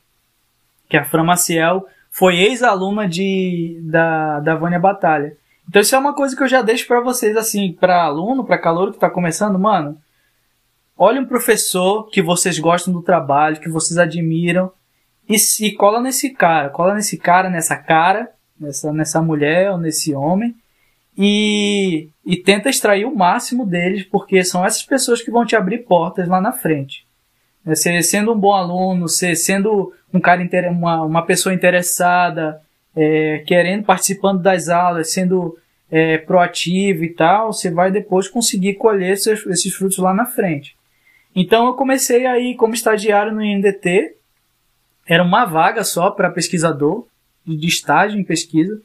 [0.89, 5.37] Que a Fran Maciel foi ex-aluna de da, da Vânia Batalha.
[5.69, 8.59] Então isso é uma coisa que eu já deixo para vocês, assim, para aluno, para
[8.59, 9.97] calor que tá começando, mano.
[10.99, 14.73] Olha um professor que vocês gostam do trabalho, que vocês admiram,
[15.29, 20.13] e, e cola nesse cara, cola nesse cara, nessa cara, nessa, nessa mulher ou nesse
[20.13, 20.55] homem,
[21.23, 25.85] e, e tenta extrair o máximo deles, porque são essas pessoas que vão te abrir
[25.85, 27.07] portas lá na frente.
[27.63, 32.63] Você é, sendo um bom aluno, você sendo um cara uma, uma pessoa interessada,
[32.97, 35.59] é, querendo participando das aulas, sendo
[35.91, 40.75] é, proativo e tal, você vai depois conseguir colher esses, esses frutos lá na frente.
[41.37, 44.15] Então eu comecei aí como estagiário no INDT,
[45.07, 47.07] era uma vaga só para pesquisador,
[47.47, 48.81] de estágio em pesquisa.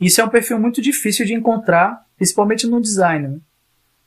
[0.00, 3.38] Isso é um perfil muito difícil de encontrar, principalmente no design, né?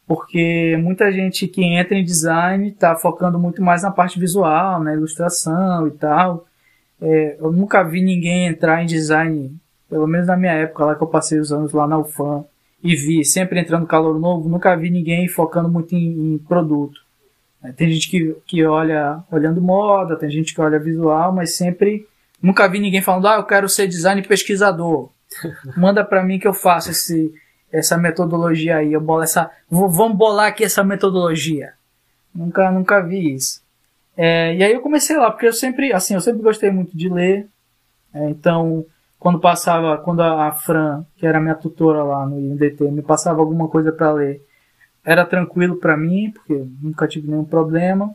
[0.08, 4.94] porque muita gente que entra em design está focando muito mais na parte visual, na
[4.94, 6.46] ilustração e tal.
[7.02, 9.56] É, eu nunca vi ninguém entrar em design,
[9.90, 12.44] pelo menos na minha época lá que eu passei os anos lá na UFAM
[12.84, 17.00] e vi sempre entrando calor novo, nunca vi ninguém focando muito em, em produto.
[17.64, 22.06] É, tem gente que, que olha olhando moda, tem gente que olha visual, mas sempre
[22.42, 25.10] nunca vi ninguém falando, ah, eu quero ser design pesquisador.
[25.78, 27.34] Manda para mim que eu faço esse,
[27.72, 28.94] essa metodologia aí.
[28.94, 31.74] Eu bolo essa, vamos bolar aqui essa metodologia.
[32.34, 33.62] Nunca, nunca vi isso.
[34.16, 37.10] É, e aí eu comecei lá, porque eu sempre, assim, eu sempre gostei muito de
[37.10, 37.48] ler.
[38.14, 38.86] É, então,
[39.20, 43.68] quando passava, quando a, Fran, que era minha tutora lá no INDT, me passava alguma
[43.68, 44.42] coisa para ler,
[45.04, 48.14] era tranquilo para mim, porque nunca tive nenhum problema.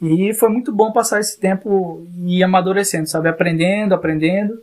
[0.00, 3.28] E foi muito bom passar esse tempo e amadurecendo, sabe?
[3.28, 4.60] Aprendendo, aprendendo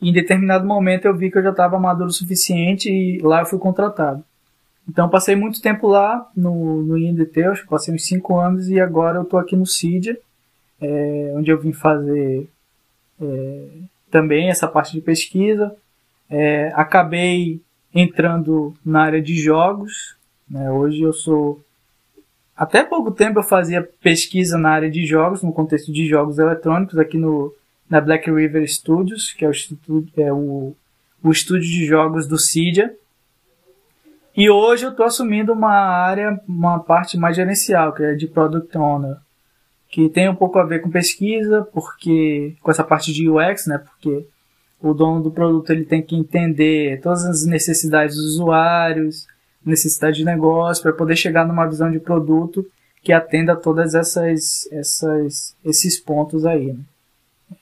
[0.00, 3.46] em determinado momento eu vi que eu já estava maduro o suficiente e lá eu
[3.46, 4.22] fui contratado.
[4.88, 9.18] Então passei muito tempo lá no, no INDT, eu passei uns 5 anos e agora
[9.18, 10.18] eu estou aqui no CIDIA,
[10.80, 12.48] é, onde eu vim fazer
[13.20, 13.66] é,
[14.10, 15.74] também essa parte de pesquisa.
[16.28, 17.60] É, acabei
[17.94, 20.16] entrando na área de jogos.
[20.48, 20.70] Né?
[20.70, 21.60] Hoje eu sou.
[22.56, 26.98] Até pouco tempo eu fazia pesquisa na área de jogos, no contexto de jogos eletrônicos,
[26.98, 27.52] aqui no,
[27.88, 29.52] na Black River Studios, que é o,
[30.16, 30.74] é o,
[31.22, 32.94] o estúdio de jogos do Cydia.
[34.36, 38.76] E hoje eu estou assumindo uma área, uma parte mais gerencial, que é de Product
[38.76, 39.16] Owner,
[39.88, 43.78] que tem um pouco a ver com pesquisa, porque com essa parte de UX, né?
[43.78, 44.26] Porque
[44.80, 49.26] o dono do produto ele tem que entender todas as necessidades dos usuários,
[49.64, 52.66] necessidade de negócio, para poder chegar numa visão de produto
[53.02, 56.72] que atenda todas essas, essas esses pontos aí.
[56.72, 56.80] Né?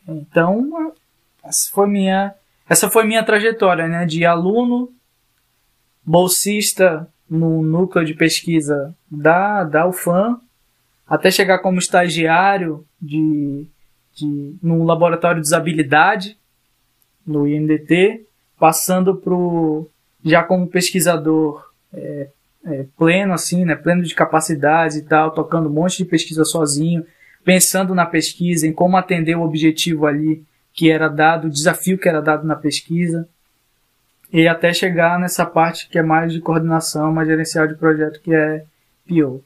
[0.07, 0.93] Então,
[1.45, 2.35] essa foi minha,
[2.69, 4.07] essa foi minha trajetória, né?
[4.07, 4.93] De aluno,
[6.05, 10.41] bolsista no núcleo de pesquisa da, da UFAM,
[11.07, 13.67] até chegar como estagiário de,
[14.15, 16.39] de, num laboratório de usabilidade
[17.27, 18.27] no INDT,
[18.59, 19.89] passando pro
[20.25, 22.29] já como pesquisador é,
[22.65, 27.05] é, pleno assim, né, pleno de capacidades e tal, tocando um monte de pesquisa sozinho,
[27.45, 32.09] pensando na pesquisa, em como atender o objetivo ali que era dado, o desafio que
[32.09, 33.29] era dado na pesquisa,
[34.33, 38.35] e até chegar nessa parte que é mais de coordenação, mais gerencial de projeto, que
[38.35, 38.65] é
[39.07, 39.45] PO.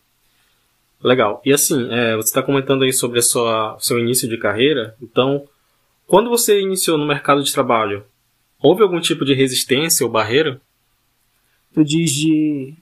[1.03, 1.43] Legal.
[1.45, 4.97] E assim, é, você está comentando aí sobre a sua seu início de carreira.
[5.03, 5.47] Então,
[6.07, 8.05] quando você iniciou no mercado de trabalho,
[8.59, 10.61] houve algum tipo de resistência ou barreira?
[11.75, 12.75] Tu diz de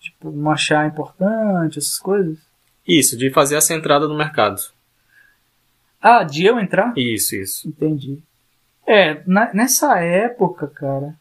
[0.00, 2.38] tipo, não achar importante essas coisas?
[2.88, 4.62] Isso, de fazer essa entrada no mercado.
[6.00, 6.94] Ah, de eu entrar?
[6.96, 7.68] Isso, isso.
[7.68, 8.22] Entendi.
[8.86, 11.14] É, na, nessa época, cara,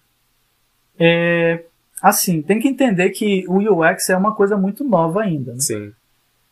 [0.98, 1.66] é,
[2.02, 5.60] assim, tem que entender que o UX é uma coisa muito nova ainda, né?
[5.60, 5.92] Sim.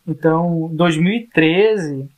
[0.05, 2.09] Então, 2013,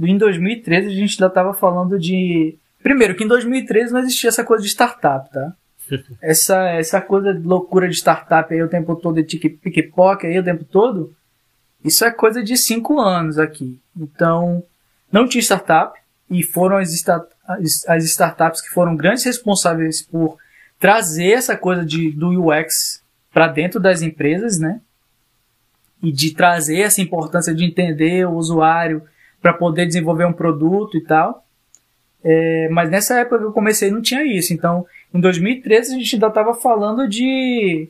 [0.00, 2.58] em 2013 a gente ainda estava falando de...
[2.82, 5.54] Primeiro, que em 2013 não existia essa coisa de startup, tá?
[6.20, 10.44] essa, essa coisa de loucura de startup aí o tempo todo, de pickpocket aí o
[10.44, 11.14] tempo todo,
[11.86, 13.80] isso é coisa de cinco anos aqui.
[13.96, 14.62] Então,
[15.10, 15.98] não tinha startup,
[16.30, 16.90] e foram as,
[17.86, 20.36] as startups que foram grandes responsáveis por
[20.78, 24.80] trazer essa coisa de, do UX para dentro das empresas, né?
[26.02, 29.02] E de trazer essa importância de entender o usuário
[29.40, 31.44] para poder desenvolver um produto e tal.
[32.22, 34.52] É, mas nessa época que eu comecei não tinha isso.
[34.52, 37.88] Então, em 2013 a gente ainda estava falando de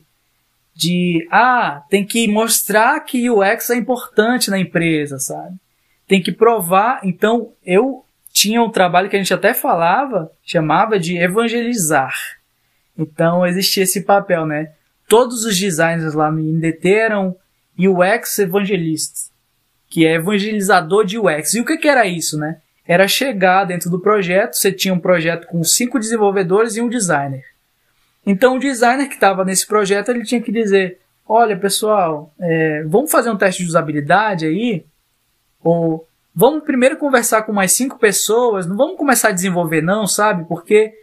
[0.77, 5.55] de ah, tem que mostrar que o UX é importante na empresa, sabe?
[6.07, 7.01] Tem que provar.
[7.03, 12.13] Então, eu tinha um trabalho que a gente até falava, chamava de evangelizar.
[12.95, 14.71] Então, existia esse papel, né?
[15.09, 17.35] Todos os designers lá no INDT eram
[17.75, 19.31] UX evangelistas,
[19.89, 21.55] que é evangelizador de UX.
[21.55, 22.61] E o que, que era isso, né?
[22.85, 27.43] Era chegar dentro do projeto, você tinha um projeto com cinco desenvolvedores e um designer.
[28.27, 33.09] Então o designer que estava nesse projeto ele tinha que dizer: olha pessoal, é, vamos
[33.09, 34.85] fazer um teste de usabilidade aí,
[35.63, 40.43] ou vamos primeiro conversar com mais cinco pessoas, não vamos começar a desenvolver não, sabe?
[40.43, 40.93] Porque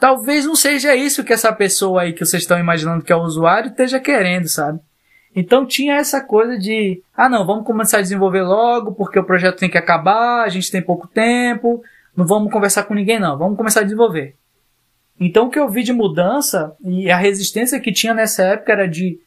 [0.00, 3.22] talvez não seja isso que essa pessoa aí que vocês estão imaginando que é o
[3.22, 4.80] usuário esteja querendo, sabe?
[5.36, 9.58] Então tinha essa coisa de, ah não, vamos começar a desenvolver logo, porque o projeto
[9.58, 11.82] tem que acabar, a gente tem pouco tempo,
[12.16, 14.34] não vamos conversar com ninguém não, vamos começar a desenvolver.
[15.24, 18.88] Então o que eu vi de mudança e a resistência que tinha nessa época era
[18.88, 19.20] de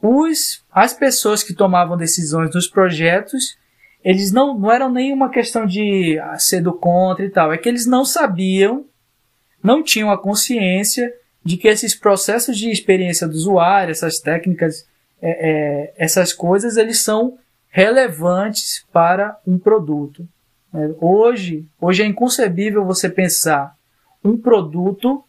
[0.00, 3.58] os, as pessoas que tomavam decisões nos projetos,
[4.04, 7.68] eles não, não eram nenhuma questão de ah, ser do contra e tal, é que
[7.68, 8.86] eles não sabiam,
[9.60, 11.12] não tinham a consciência
[11.44, 14.86] de que esses processos de experiência do usuário, essas técnicas,
[15.20, 17.36] é, é, essas coisas, eles são
[17.70, 20.28] relevantes para um produto.
[20.72, 23.76] É, hoje, hoje é inconcebível você pensar
[24.28, 25.24] um produto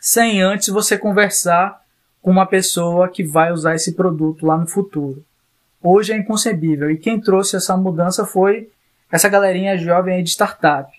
[0.00, 1.82] sem antes você conversar
[2.22, 5.24] com uma pessoa que vai usar esse produto lá no futuro.
[5.82, 6.90] Hoje é inconcebível.
[6.90, 8.70] E quem trouxe essa mudança foi
[9.10, 10.90] essa galerinha jovem aí de startup.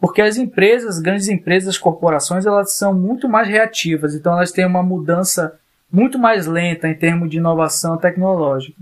[0.00, 4.14] Porque as empresas, grandes empresas, as corporações, elas são muito mais reativas.
[4.14, 5.58] Então elas têm uma mudança
[5.90, 8.80] muito mais lenta em termos de inovação tecnológica.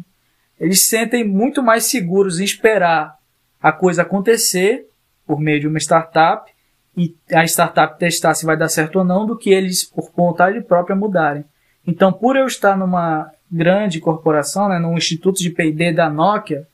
[0.58, 3.18] Eles se sentem muito mais seguros em esperar
[3.62, 4.88] a coisa acontecer
[5.26, 6.53] por meio de uma startup
[6.96, 10.60] e a startup testar se vai dar certo ou não, do que eles, por vontade
[10.60, 11.44] própria, mudarem.
[11.86, 16.66] Então, por eu estar numa grande corporação, né, num instituto de P&D da Nokia,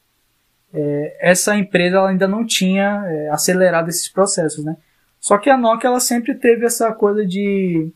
[0.73, 4.77] é, essa empresa ainda não tinha é, acelerado esses processos, né?
[5.19, 7.93] Só que a Nokia ela sempre teve essa coisa de,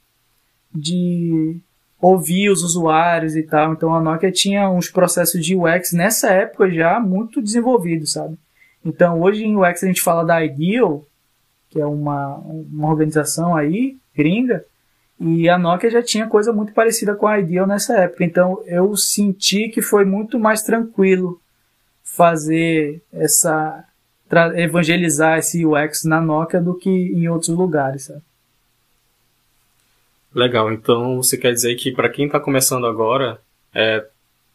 [0.75, 1.61] de
[2.01, 3.73] ouvir os usuários e tal.
[3.73, 8.37] Então a Nokia tinha uns processos de UX nessa época já muito desenvolvidos, sabe?
[8.85, 11.07] Então hoje em UX a gente fala da Ideal,
[11.75, 14.65] que é uma, uma organização aí, gringa,
[15.19, 18.25] e a Nokia já tinha coisa muito parecida com a Ideal nessa época.
[18.25, 21.41] Então eu senti que foi muito mais tranquilo
[22.05, 23.85] fazer essa
[24.57, 28.23] evangelizar esse UX na Nokia do que em outros lugares, sabe?
[30.35, 30.73] Legal.
[30.73, 33.41] Então você quer dizer que para quem está começando agora,
[33.73, 34.05] é,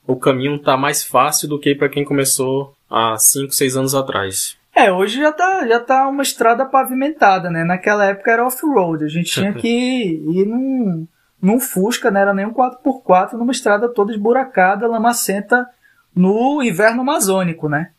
[0.05, 4.58] o caminho está mais fácil do que para quem começou há 5, 6 anos atrás.
[4.75, 7.63] É, hoje já tá, já tá uma estrada pavimentada, né?
[7.63, 11.07] Naquela época era off-road, a gente tinha que ir num,
[11.41, 15.67] num Fusca, não era nem um 4x4, numa estrada toda esburacada, lamacenta,
[16.15, 17.91] no inverno amazônico, né?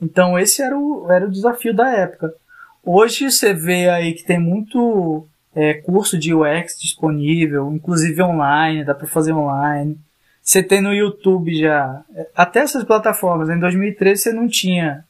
[0.00, 2.32] Então esse era o, era o desafio da época.
[2.84, 8.94] Hoje você vê aí que tem muito é, curso de UX disponível, inclusive online, dá
[8.94, 9.96] para fazer online.
[10.42, 12.02] Você tem no YouTube já,
[12.34, 15.04] até essas plataformas, em 2013 você não tinha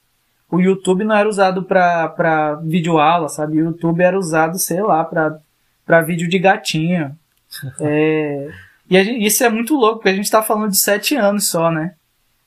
[0.55, 3.61] o YouTube não era usado para videoaula, sabe?
[3.61, 7.17] O YouTube era usado, sei lá, para vídeo de gatinho.
[7.81, 8.51] é,
[8.89, 11.71] e gente, isso é muito louco, porque a gente está falando de 7 anos só,
[11.71, 11.95] né?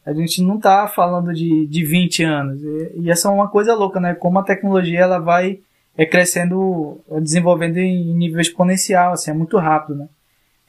[0.05, 2.63] A gente não está falando de, de 20 anos.
[2.63, 4.15] E, e, essa é uma coisa louca, né?
[4.15, 5.59] Como a tecnologia ela vai
[5.97, 10.07] é, crescendo, desenvolvendo em nível exponencial, assim, é muito rápido, né?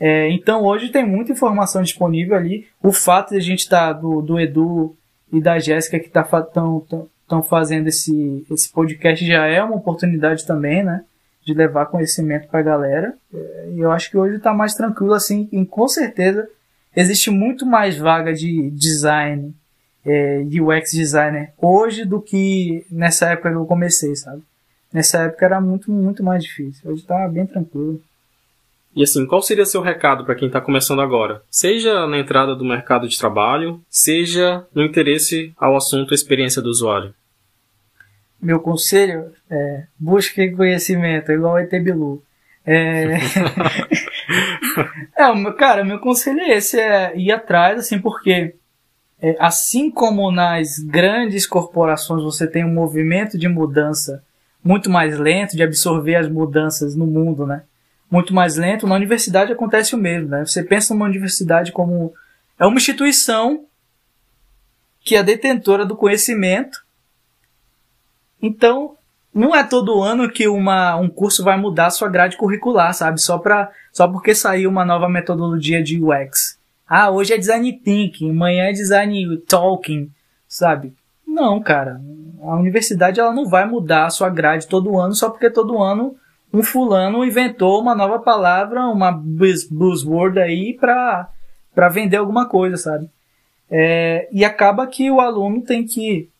[0.00, 2.66] É, então hoje tem muita informação disponível ali.
[2.82, 4.96] O fato de a gente estar tá, do, do Edu
[5.32, 9.76] e da Jéssica que tá tão, tão, estão fazendo esse, esse podcast já é uma
[9.76, 11.04] oportunidade também, né?
[11.44, 13.14] De levar conhecimento para a galera.
[13.32, 16.48] É, e eu acho que hoje está mais tranquilo, assim, e com certeza
[16.96, 19.54] existe muito mais vaga de design,
[20.04, 24.42] é, de UX designer hoje do que nessa época que eu comecei, sabe?
[24.90, 26.90] Nessa época era muito, muito mais difícil.
[26.90, 28.02] Hoje está bem tranquilo.
[28.98, 31.40] E assim, qual seria seu recado para quem está começando agora?
[31.48, 37.14] Seja na entrada do mercado de trabalho, seja no interesse ao assunto experiência do usuário.
[38.42, 42.20] Meu conselho é busque conhecimento, igual o ET Bilu.
[42.66, 43.18] É...
[45.16, 48.56] é, cara, meu conselho é esse, é ir atrás, assim, porque
[49.22, 54.24] é, assim como nas grandes corporações você tem um movimento de mudança
[54.62, 57.62] muito mais lento, de absorver as mudanças no mundo, né?
[58.10, 60.44] Muito mais lento, na universidade acontece o mesmo, né?
[60.44, 62.14] Você pensa numa universidade como
[62.58, 63.66] é uma instituição
[65.00, 66.84] que é detentora do conhecimento.
[68.40, 68.96] Então,
[69.32, 73.20] não é todo ano que uma, um curso vai mudar sua grade curricular, sabe?
[73.20, 76.58] Só, pra, só porque saiu uma nova metodologia de UX.
[76.88, 80.10] Ah, hoje é design thinking, amanhã é design talking,
[80.48, 80.94] sabe?
[81.26, 82.00] Não, cara.
[82.42, 86.16] A universidade ela não vai mudar a sua grade todo ano só porque todo ano
[86.52, 91.28] um fulano inventou uma nova palavra, uma buzzword aí pra
[91.90, 93.08] vender alguma coisa, sabe?
[93.70, 96.30] É, e acaba que o aluno tem que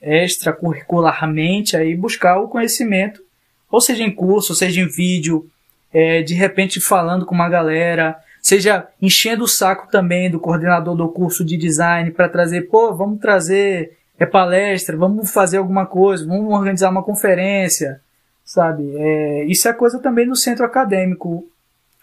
[0.00, 3.22] extracurricularmente aí buscar o conhecimento,
[3.70, 5.48] ou seja em curso, seja em vídeo,
[5.92, 11.08] é, de repente falando com uma galera, seja enchendo o saco também do coordenador do
[11.08, 16.52] curso de design para trazer, pô, vamos trazer é palestra, vamos fazer alguma coisa, vamos
[16.52, 18.00] organizar uma conferência,
[18.44, 18.94] sabe?
[18.96, 21.46] É, isso é coisa também do centro acadêmico.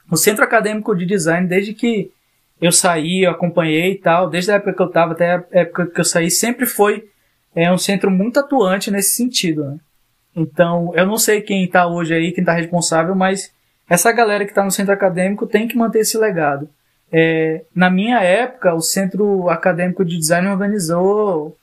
[0.09, 2.11] O centro acadêmico de design, desde que
[2.61, 5.87] eu saí, eu acompanhei e tal, desde a época que eu estava até a época
[5.87, 7.09] que eu saí, sempre foi
[7.55, 9.77] é um centro muito atuante nesse sentido, né?
[10.35, 13.51] Então, eu não sei quem está hoje aí, quem está responsável, mas
[13.89, 16.69] essa galera que está no centro acadêmico tem que manter esse legado.
[17.11, 21.57] É, na minha época, o centro acadêmico de design organizou,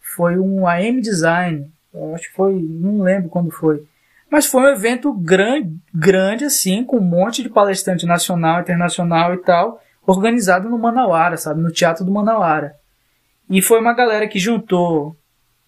[0.00, 1.66] foi um AM Design,
[2.14, 3.84] acho que foi, não lembro quando foi,
[4.32, 9.36] mas foi um evento grande, grande assim, com um monte de palestrante nacional, internacional e
[9.36, 12.74] tal, organizado no Manauara, sabe, no Teatro do Manauara.
[13.50, 15.14] E foi uma galera que juntou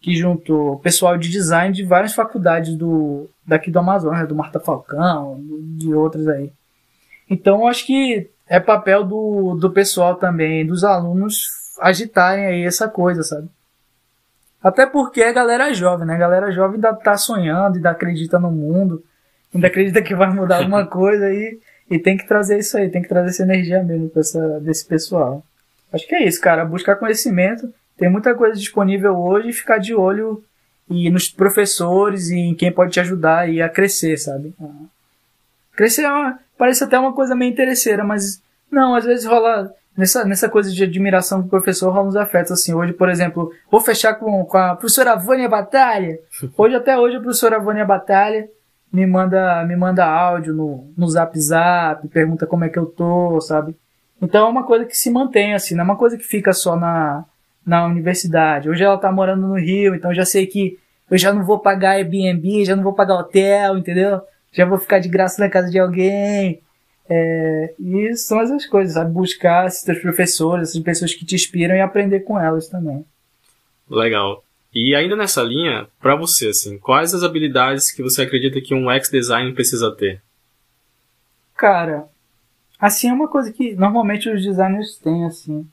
[0.00, 5.38] que juntou pessoal de design de várias faculdades do daqui do Amazonas, do Marta Falcão,
[5.76, 6.50] de outras aí.
[7.28, 11.48] Então, acho que é papel do, do pessoal também, dos alunos,
[11.80, 13.46] agitarem aí essa coisa, sabe?
[14.64, 16.14] Até porque a galera é jovem, né?
[16.14, 19.04] A galera jovem ainda tá sonhando, ainda acredita no mundo,
[19.54, 21.60] ainda acredita que vai mudar alguma coisa aí,
[21.90, 25.44] e tem que trazer isso aí, tem que trazer essa energia mesmo essa, desse pessoal.
[25.92, 26.64] Acho que é isso, cara.
[26.64, 30.42] Buscar conhecimento tem muita coisa disponível hoje e ficar de olho
[30.88, 34.54] e nos professores e em quem pode te ajudar e a crescer, sabe?
[35.76, 40.24] Crescer é uma, parece até uma coisa meio interesseira, mas não, às vezes rola nessa,
[40.24, 42.74] nessa coisa de admiração com o professor uns afetos assim.
[42.74, 46.18] Hoje, por exemplo, vou fechar com, com a professora Vânia Batalha.
[46.57, 48.49] Hoje, até hoje, a professora Vânia Batalha
[48.92, 53.40] me manda, me manda áudio no, no zap zap, pergunta como é que eu tô,
[53.40, 53.74] sabe?
[54.22, 56.76] Então é uma coisa que se mantém, assim, não é uma coisa que fica só
[56.76, 57.24] na,
[57.66, 58.70] na universidade.
[58.70, 60.78] Hoje ela tá morando no Rio, então já sei que
[61.11, 64.20] eu já não vou pagar Airbnb, já não vou pagar hotel, entendeu?
[64.53, 66.62] Já vou ficar de graça na casa de alguém.
[67.09, 69.12] É, e são essas coisas, sabe?
[69.12, 73.05] Buscar esses teus professores, essas pessoas que te inspiram e aprender com elas também.
[73.88, 74.42] Legal.
[74.74, 78.90] E ainda nessa linha, para você, assim, quais as habilidades que você acredita que um
[78.90, 80.20] ex-design precisa ter?
[81.57, 82.09] Cara,
[82.80, 85.68] assim é uma coisa que normalmente os designers têm, assim.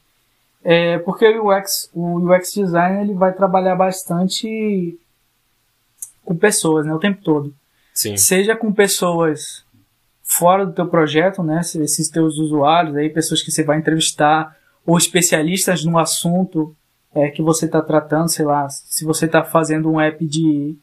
[0.63, 4.99] É, porque o UX, o UX design ele vai trabalhar bastante
[6.23, 7.53] com pessoas, né, o tempo todo.
[7.93, 8.15] Sim.
[8.15, 9.65] Seja com pessoas
[10.32, 14.55] fora do teu projeto, né, esses teus usuários aí, pessoas que você vai entrevistar
[14.86, 16.73] ou especialistas no assunto
[17.13, 20.77] é, que você está tratando, sei lá, se você está fazendo um app de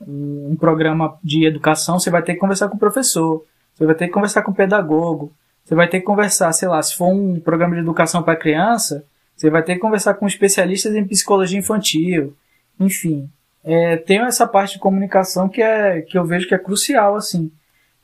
[0.00, 3.44] um, programa de educação, você vai ter que conversar com o professor,
[3.74, 6.82] você vai ter que conversar com o pedagogo, você vai ter que conversar, sei lá,
[6.82, 9.04] se for um programa de educação para criança,
[9.36, 12.34] você vai ter que conversar com especialistas em psicologia infantil,
[12.80, 13.28] enfim.
[13.62, 17.52] É, tem essa parte de comunicação que, é, que eu vejo que é crucial, assim.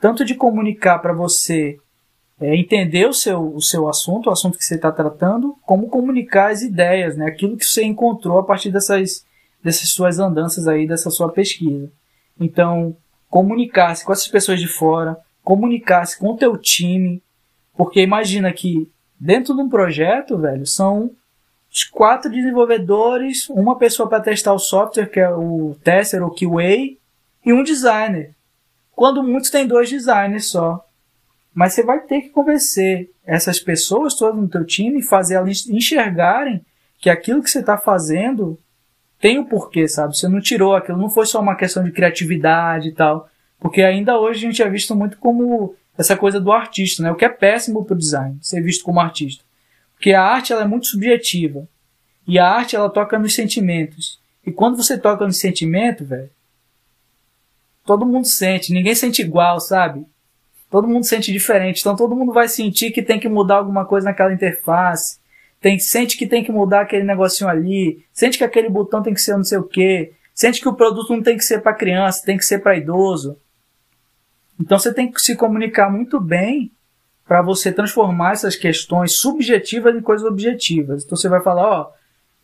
[0.01, 1.79] Tanto de comunicar para você
[2.41, 6.51] é, entender o seu, o seu assunto, o assunto que você está tratando, como comunicar
[6.51, 7.27] as ideias, né?
[7.27, 9.27] aquilo que você encontrou a partir dessas,
[9.63, 11.91] dessas suas andanças aí, dessa sua pesquisa.
[12.41, 12.97] Então,
[13.29, 17.23] comunicar-se com essas pessoas de fora, comunicar-se com o teu time,
[17.77, 21.11] porque imagina que dentro de um projeto, velho, são
[21.71, 26.97] os quatro desenvolvedores, uma pessoa para testar o software, que é o tester ou QA,
[27.45, 28.35] e um designer.
[29.01, 30.87] Quando muitos tem dois designers só.
[31.55, 35.67] Mas você vai ter que convencer essas pessoas todas no teu time e fazer elas
[35.67, 36.63] enxergarem
[36.99, 38.61] que aquilo que você está fazendo
[39.19, 40.15] tem o um porquê, sabe?
[40.15, 43.27] Você não tirou aquilo, não foi só uma questão de criatividade e tal.
[43.59, 47.11] Porque ainda hoje a gente é visto muito como essa coisa do artista, né?
[47.11, 49.43] O que é péssimo para o design, ser visto como artista.
[49.95, 51.67] Porque a arte ela é muito subjetiva.
[52.29, 54.21] E a arte ela toca nos sentimentos.
[54.47, 56.29] E quando você toca no sentimento, velho,
[57.91, 60.07] todo mundo sente, ninguém sente igual, sabe?
[60.71, 61.81] Todo mundo sente diferente.
[61.81, 65.19] Então todo mundo vai sentir que tem que mudar alguma coisa naquela interface.
[65.61, 68.05] Tem, sente que tem que mudar aquele negocinho ali.
[68.13, 70.13] Sente que aquele botão tem que ser não sei o que.
[70.33, 73.37] Sente que o produto não tem que ser para criança, tem que ser para idoso.
[74.61, 76.71] Então você tem que se comunicar muito bem
[77.27, 81.03] para você transformar essas questões subjetivas em coisas objetivas.
[81.03, 81.91] Então você vai falar, ó,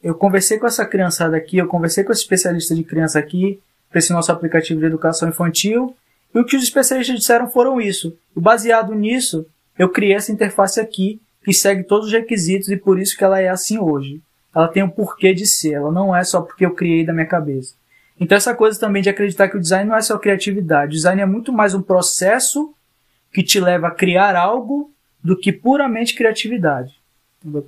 [0.03, 3.99] eu conversei com essa criançada aqui, eu conversei com esse especialista de criança aqui, para
[3.99, 5.97] esse nosso aplicativo de educação infantil,
[6.34, 8.16] e o que os especialistas disseram foram isso.
[8.37, 9.47] E baseado nisso,
[9.78, 13.41] eu criei essa interface aqui, que segue todos os requisitos e por isso que ela
[13.41, 14.20] é assim hoje.
[14.55, 17.26] Ela tem um porquê de ser, ela não é só porque eu criei da minha
[17.26, 17.74] cabeça.
[18.18, 20.93] Então essa coisa também de acreditar que o design não é só criatividade.
[20.93, 22.74] O design é muito mais um processo
[23.32, 24.91] que te leva a criar algo
[25.22, 26.95] do que puramente criatividade.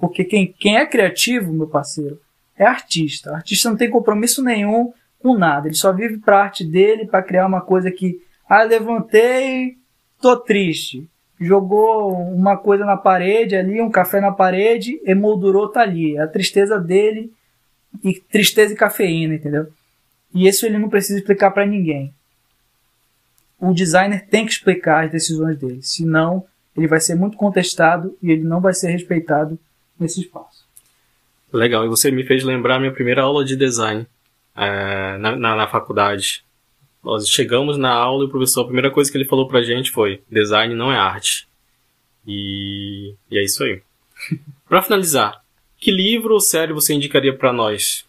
[0.01, 2.21] Porque quem, quem é criativo, meu parceiro,
[2.57, 3.31] é artista.
[3.31, 5.69] O artista não tem compromisso nenhum com nada.
[5.69, 9.77] Ele só vive para arte dele, para criar uma coisa que ah, levantei,
[10.21, 11.09] tô triste.
[11.41, 16.17] Jogou uma coisa na parede ali, um café na parede, emoldurou, tá ali.
[16.17, 17.33] É a tristeza dele,
[18.03, 19.69] e tristeza e cafeína, entendeu?
[20.35, 22.13] E isso ele não precisa explicar para ninguém.
[23.59, 26.45] O designer tem que explicar as decisões dele, senão
[26.77, 29.59] ele vai ser muito contestado e ele não vai ser respeitado
[29.99, 30.65] nesse espaço.
[31.53, 34.07] Legal, e você me fez lembrar minha primeira aula de design
[34.59, 36.45] é, na, na, na faculdade.
[37.03, 39.91] Nós chegamos na aula e o professor, a primeira coisa que ele falou pra gente
[39.91, 41.49] foi: design não é arte.
[42.27, 43.81] E, e é isso aí.
[44.69, 45.43] para finalizar,
[45.77, 48.05] que livro ou série você indicaria para nós?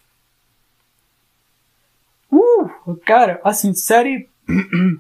[2.32, 4.28] Uh, cara, assim, série.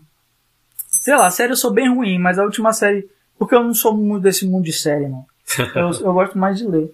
[0.87, 3.09] Sei lá, série eu sou bem ruim, mas a última série.
[3.37, 5.25] Porque eu não sou muito desse mundo de série, não.
[5.73, 6.93] Eu, eu gosto mais de ler.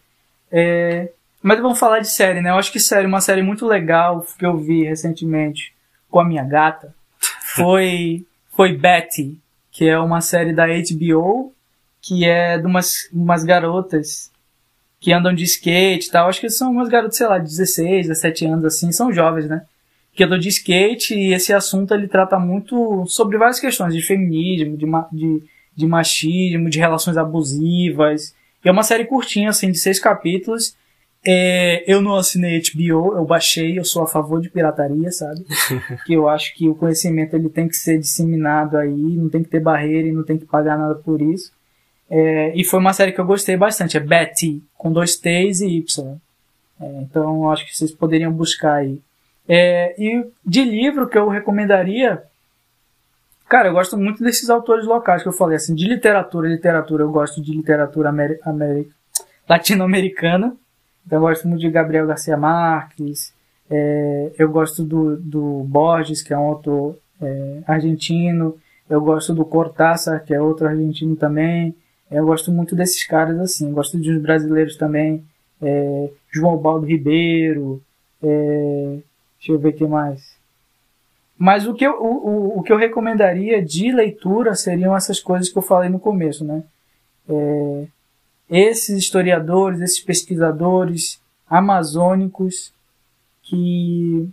[0.49, 1.11] É,
[1.45, 2.49] mas vamos falar de série, né?
[2.49, 5.75] Eu acho que série, uma série muito legal que eu vi recentemente
[6.09, 6.91] com a minha gata
[7.53, 9.37] foi, foi Betty,
[9.71, 11.53] que é uma série da HBO,
[12.01, 14.31] que é de umas, umas garotas
[14.99, 16.27] que andam de skate e tal.
[16.27, 19.67] Acho que são umas garotas, sei lá, de 16, 17 anos, assim, são jovens, né?
[20.15, 24.75] Que andam de skate e esse assunto ele trata muito sobre várias questões de feminismo,
[24.75, 25.43] de, de,
[25.75, 28.33] de machismo, de relações abusivas.
[28.63, 30.75] E é uma série curtinha, assim, de seis capítulos
[31.27, 35.43] é, eu não assinei HBO, eu baixei, eu sou a favor de pirataria, sabe?
[36.05, 39.49] que eu acho que o conhecimento ele tem que ser disseminado aí, não tem que
[39.49, 41.51] ter barreira e não tem que pagar nada por isso.
[42.07, 45.77] É, e foi uma série que eu gostei bastante, é Betty, com dois T's e
[45.77, 46.17] Y.
[46.79, 49.01] É, então eu acho que vocês poderiam buscar aí.
[49.47, 52.21] É, e de livro que eu recomendaria,
[53.49, 57.11] cara, eu gosto muito desses autores locais que eu falei, assim, de literatura, literatura, eu
[57.11, 58.13] gosto de literatura
[59.49, 60.55] latino-americana,
[61.05, 63.33] então, eu gosto muito de Gabriel Garcia Marques,
[63.69, 68.57] é, eu gosto do, do Borges, que é um é, argentino,
[68.89, 71.75] eu gosto do Cortázar, que é outro argentino também,
[72.09, 75.23] eu gosto muito desses caras assim, gosto de uns brasileiros também,
[75.61, 77.81] é, João Baldo Ribeiro,
[78.21, 78.97] é,
[79.37, 80.35] deixa eu ver o que mais.
[81.37, 85.57] Mas o que, eu, o, o, que eu recomendaria de leitura seriam essas coisas que
[85.57, 86.63] eu falei no começo, né?
[87.27, 87.87] É,
[88.49, 91.19] esses historiadores, esses pesquisadores
[91.49, 92.73] amazônicos
[93.43, 94.29] que,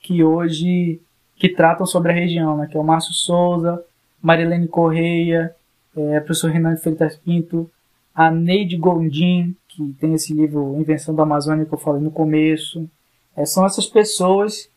[0.00, 1.00] que hoje
[1.36, 2.68] que tratam sobre a região, né?
[2.70, 3.82] que é o Márcio Souza,
[4.22, 5.54] Marilene Correia,
[5.96, 7.70] é, professor Renan Freitas Pinto,
[8.14, 12.88] a Neide Gondim, que tem esse livro Invenção da Amazônia que eu falei no começo.
[13.36, 14.68] É, são essas pessoas.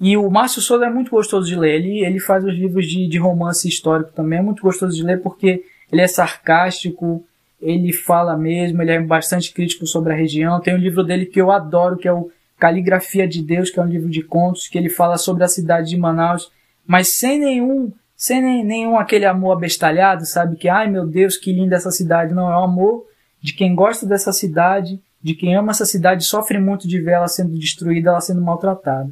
[0.00, 1.74] E o Márcio Souza é muito gostoso de ler.
[1.74, 4.38] Ele, ele faz os livros de, de romance histórico também.
[4.38, 7.24] É muito gostoso de ler porque ele é sarcástico,
[7.64, 10.60] ele fala mesmo, ele é bastante crítico sobre a região.
[10.60, 13.82] Tem um livro dele que eu adoro, que é o Caligrafia de Deus, que é
[13.82, 16.52] um livro de contos, que ele fala sobre a cidade de Manaus,
[16.86, 20.56] mas sem nenhum, sem nem, nenhum aquele amor abestalhado, sabe?
[20.56, 22.34] Que, ai meu Deus, que linda essa cidade.
[22.34, 23.06] Não, é o amor
[23.40, 27.28] de quem gosta dessa cidade, de quem ama essa cidade, sofre muito de ver ela
[27.28, 29.10] sendo destruída, ela sendo maltratada.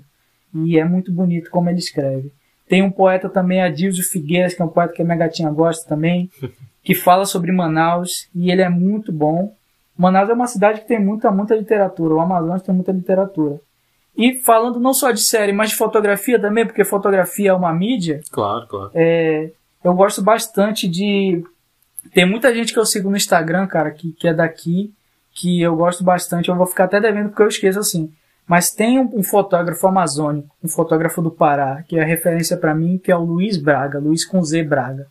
[0.54, 2.30] E é muito bonito como ele escreve.
[2.68, 5.88] Tem um poeta também, Adilson Figueiras, que é um poeta que a minha gatinha gosta
[5.88, 6.30] também,
[6.82, 9.54] que fala sobre Manaus e ele é muito bom.
[9.96, 12.14] Manaus é uma cidade que tem muita, muita literatura.
[12.14, 13.60] O Amazonas tem muita literatura.
[14.16, 18.20] E falando não só de série, mas de fotografia também, porque fotografia é uma mídia.
[18.30, 18.90] Claro, claro.
[18.94, 19.50] É,
[19.82, 21.42] eu gosto bastante de.
[22.12, 24.92] Tem muita gente que eu sigo no Instagram, cara, que, que é daqui,
[25.32, 26.48] que eu gosto bastante.
[26.48, 28.12] Eu vou ficar até devendo porque eu esqueço assim.
[28.46, 32.98] Mas tem um, um fotógrafo amazônico, um fotógrafo do Pará, que é referência para mim,
[32.98, 35.06] que é o Luiz Braga, Luiz com Z Braga.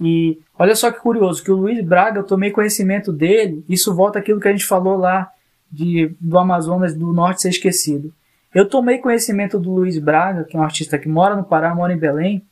[0.00, 4.18] E olha só que curioso, que o Luiz Braga, eu tomei conhecimento dele, isso volta
[4.18, 5.30] aquilo que a gente falou lá
[5.70, 8.12] de, do Amazonas do Norte ser esquecido.
[8.54, 11.92] Eu tomei conhecimento do Luiz Braga, que é um artista que mora no Pará, mora
[11.92, 12.44] em Belém,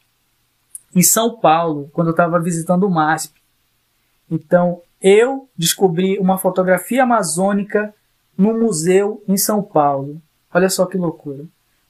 [0.94, 3.40] em São Paulo, quando eu estava visitando o MASP.
[4.30, 7.94] Então, eu descobri uma fotografia amazônica
[8.36, 10.20] no museu em São Paulo.
[10.52, 11.44] Olha só que loucura.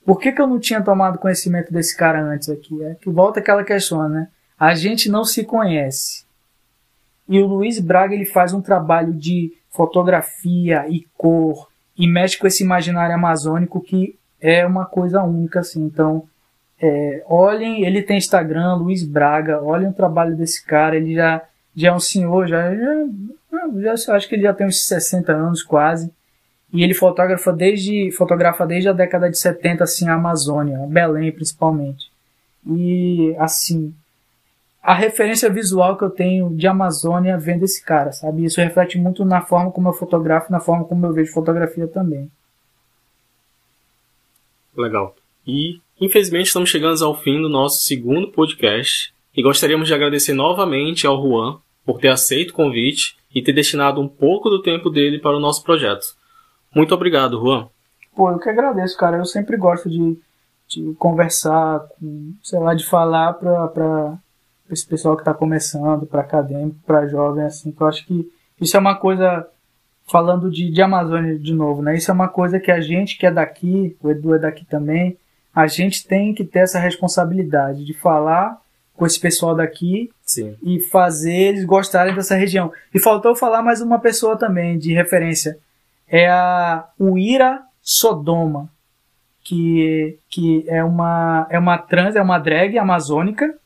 [0.04, 2.82] Por que, que eu não tinha tomado conhecimento desse cara antes aqui?
[2.82, 4.28] É que volta aquela questão, né?
[4.62, 6.24] A gente não se conhece.
[7.28, 11.66] E o Luiz Braga ele faz um trabalho de fotografia e cor
[11.98, 15.82] e mexe com esse imaginário amazônico que é uma coisa única, assim.
[15.82, 16.28] Então,
[16.80, 21.42] é, olhem, ele tem Instagram, Luiz Braga, olhem o trabalho desse cara, ele já,
[21.74, 25.64] já é um senhor, já, já, já acho que ele já tem uns 60 anos
[25.64, 26.08] quase.
[26.72, 32.12] E ele fotografa desde, fotografa desde a década de 70, assim, a Amazônia, Belém principalmente.
[32.64, 33.92] E, assim,
[34.82, 38.44] a referência visual que eu tenho de Amazônia vem desse cara, sabe?
[38.44, 42.28] Isso reflete muito na forma como eu fotografo, na forma como eu vejo fotografia também.
[44.76, 45.14] Legal.
[45.46, 49.14] E, infelizmente, estamos chegando ao fim do nosso segundo podcast.
[49.36, 54.00] E gostaríamos de agradecer novamente ao Juan por ter aceito o convite e ter destinado
[54.00, 56.06] um pouco do tempo dele para o nosso projeto.
[56.74, 57.68] Muito obrigado, Juan.
[58.16, 59.16] Pô, eu que agradeço, cara.
[59.16, 60.18] Eu sempre gosto de,
[60.68, 64.18] de conversar, com, sei lá, de falar para
[64.74, 68.76] esse pessoal que está começando, para acadêmico, para jovem, assim, que eu acho que isso
[68.76, 69.46] é uma coisa,
[70.10, 71.96] falando de, de Amazônia de novo, né?
[71.96, 75.16] Isso é uma coisa que a gente que é daqui, o Edu é daqui também,
[75.54, 78.60] a gente tem que ter essa responsabilidade de falar
[78.94, 80.56] com esse pessoal daqui Sim.
[80.62, 82.72] e fazer eles gostarem dessa região.
[82.94, 85.58] E faltou falar mais uma pessoa também de referência
[86.12, 88.68] é a Uira Sodoma,
[89.42, 93.58] que, que é, uma, é uma trans, é uma drag amazônica,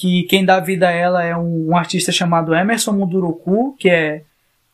[0.00, 4.22] que quem dá vida a ela é um, um artista chamado Emerson Munduruku, que é,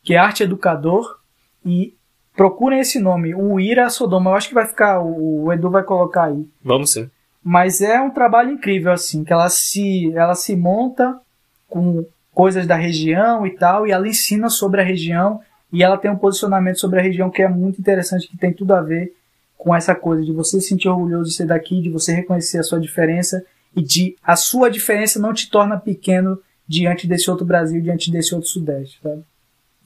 [0.01, 1.19] que é arte educador,
[1.65, 1.93] e
[2.33, 6.27] procurem esse nome, Uira Sodoma, eu acho que vai ficar, o, o Edu vai colocar
[6.27, 6.47] aí.
[6.63, 7.09] Vamos sim.
[7.43, 11.19] Mas é um trabalho incrível, assim, que ela se, ela se monta
[11.67, 15.41] com coisas da região e tal, e ela ensina sobre a região
[15.73, 18.73] e ela tem um posicionamento sobre a região que é muito interessante, que tem tudo
[18.73, 19.13] a ver
[19.57, 22.63] com essa coisa de você se sentir orgulhoso de ser daqui, de você reconhecer a
[22.63, 23.43] sua diferença
[23.75, 28.35] e de a sua diferença não te torna pequeno diante desse outro Brasil, diante desse
[28.35, 29.23] outro Sudeste, sabe?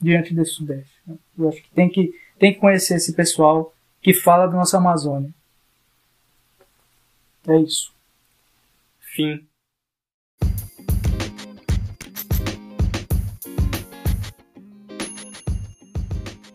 [0.00, 0.92] Diante desse Sudeste.
[1.38, 5.30] Eu acho que tem que, tem que conhecer esse pessoal que fala da nossa Amazônia.
[7.46, 7.92] É isso.
[8.98, 9.46] Fim.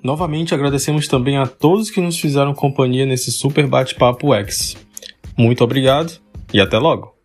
[0.03, 4.77] Novamente agradecemos também a todos que nos fizeram companhia nesse super bate-papo X.
[5.37, 6.21] Muito obrigado
[6.53, 7.16] e até logo!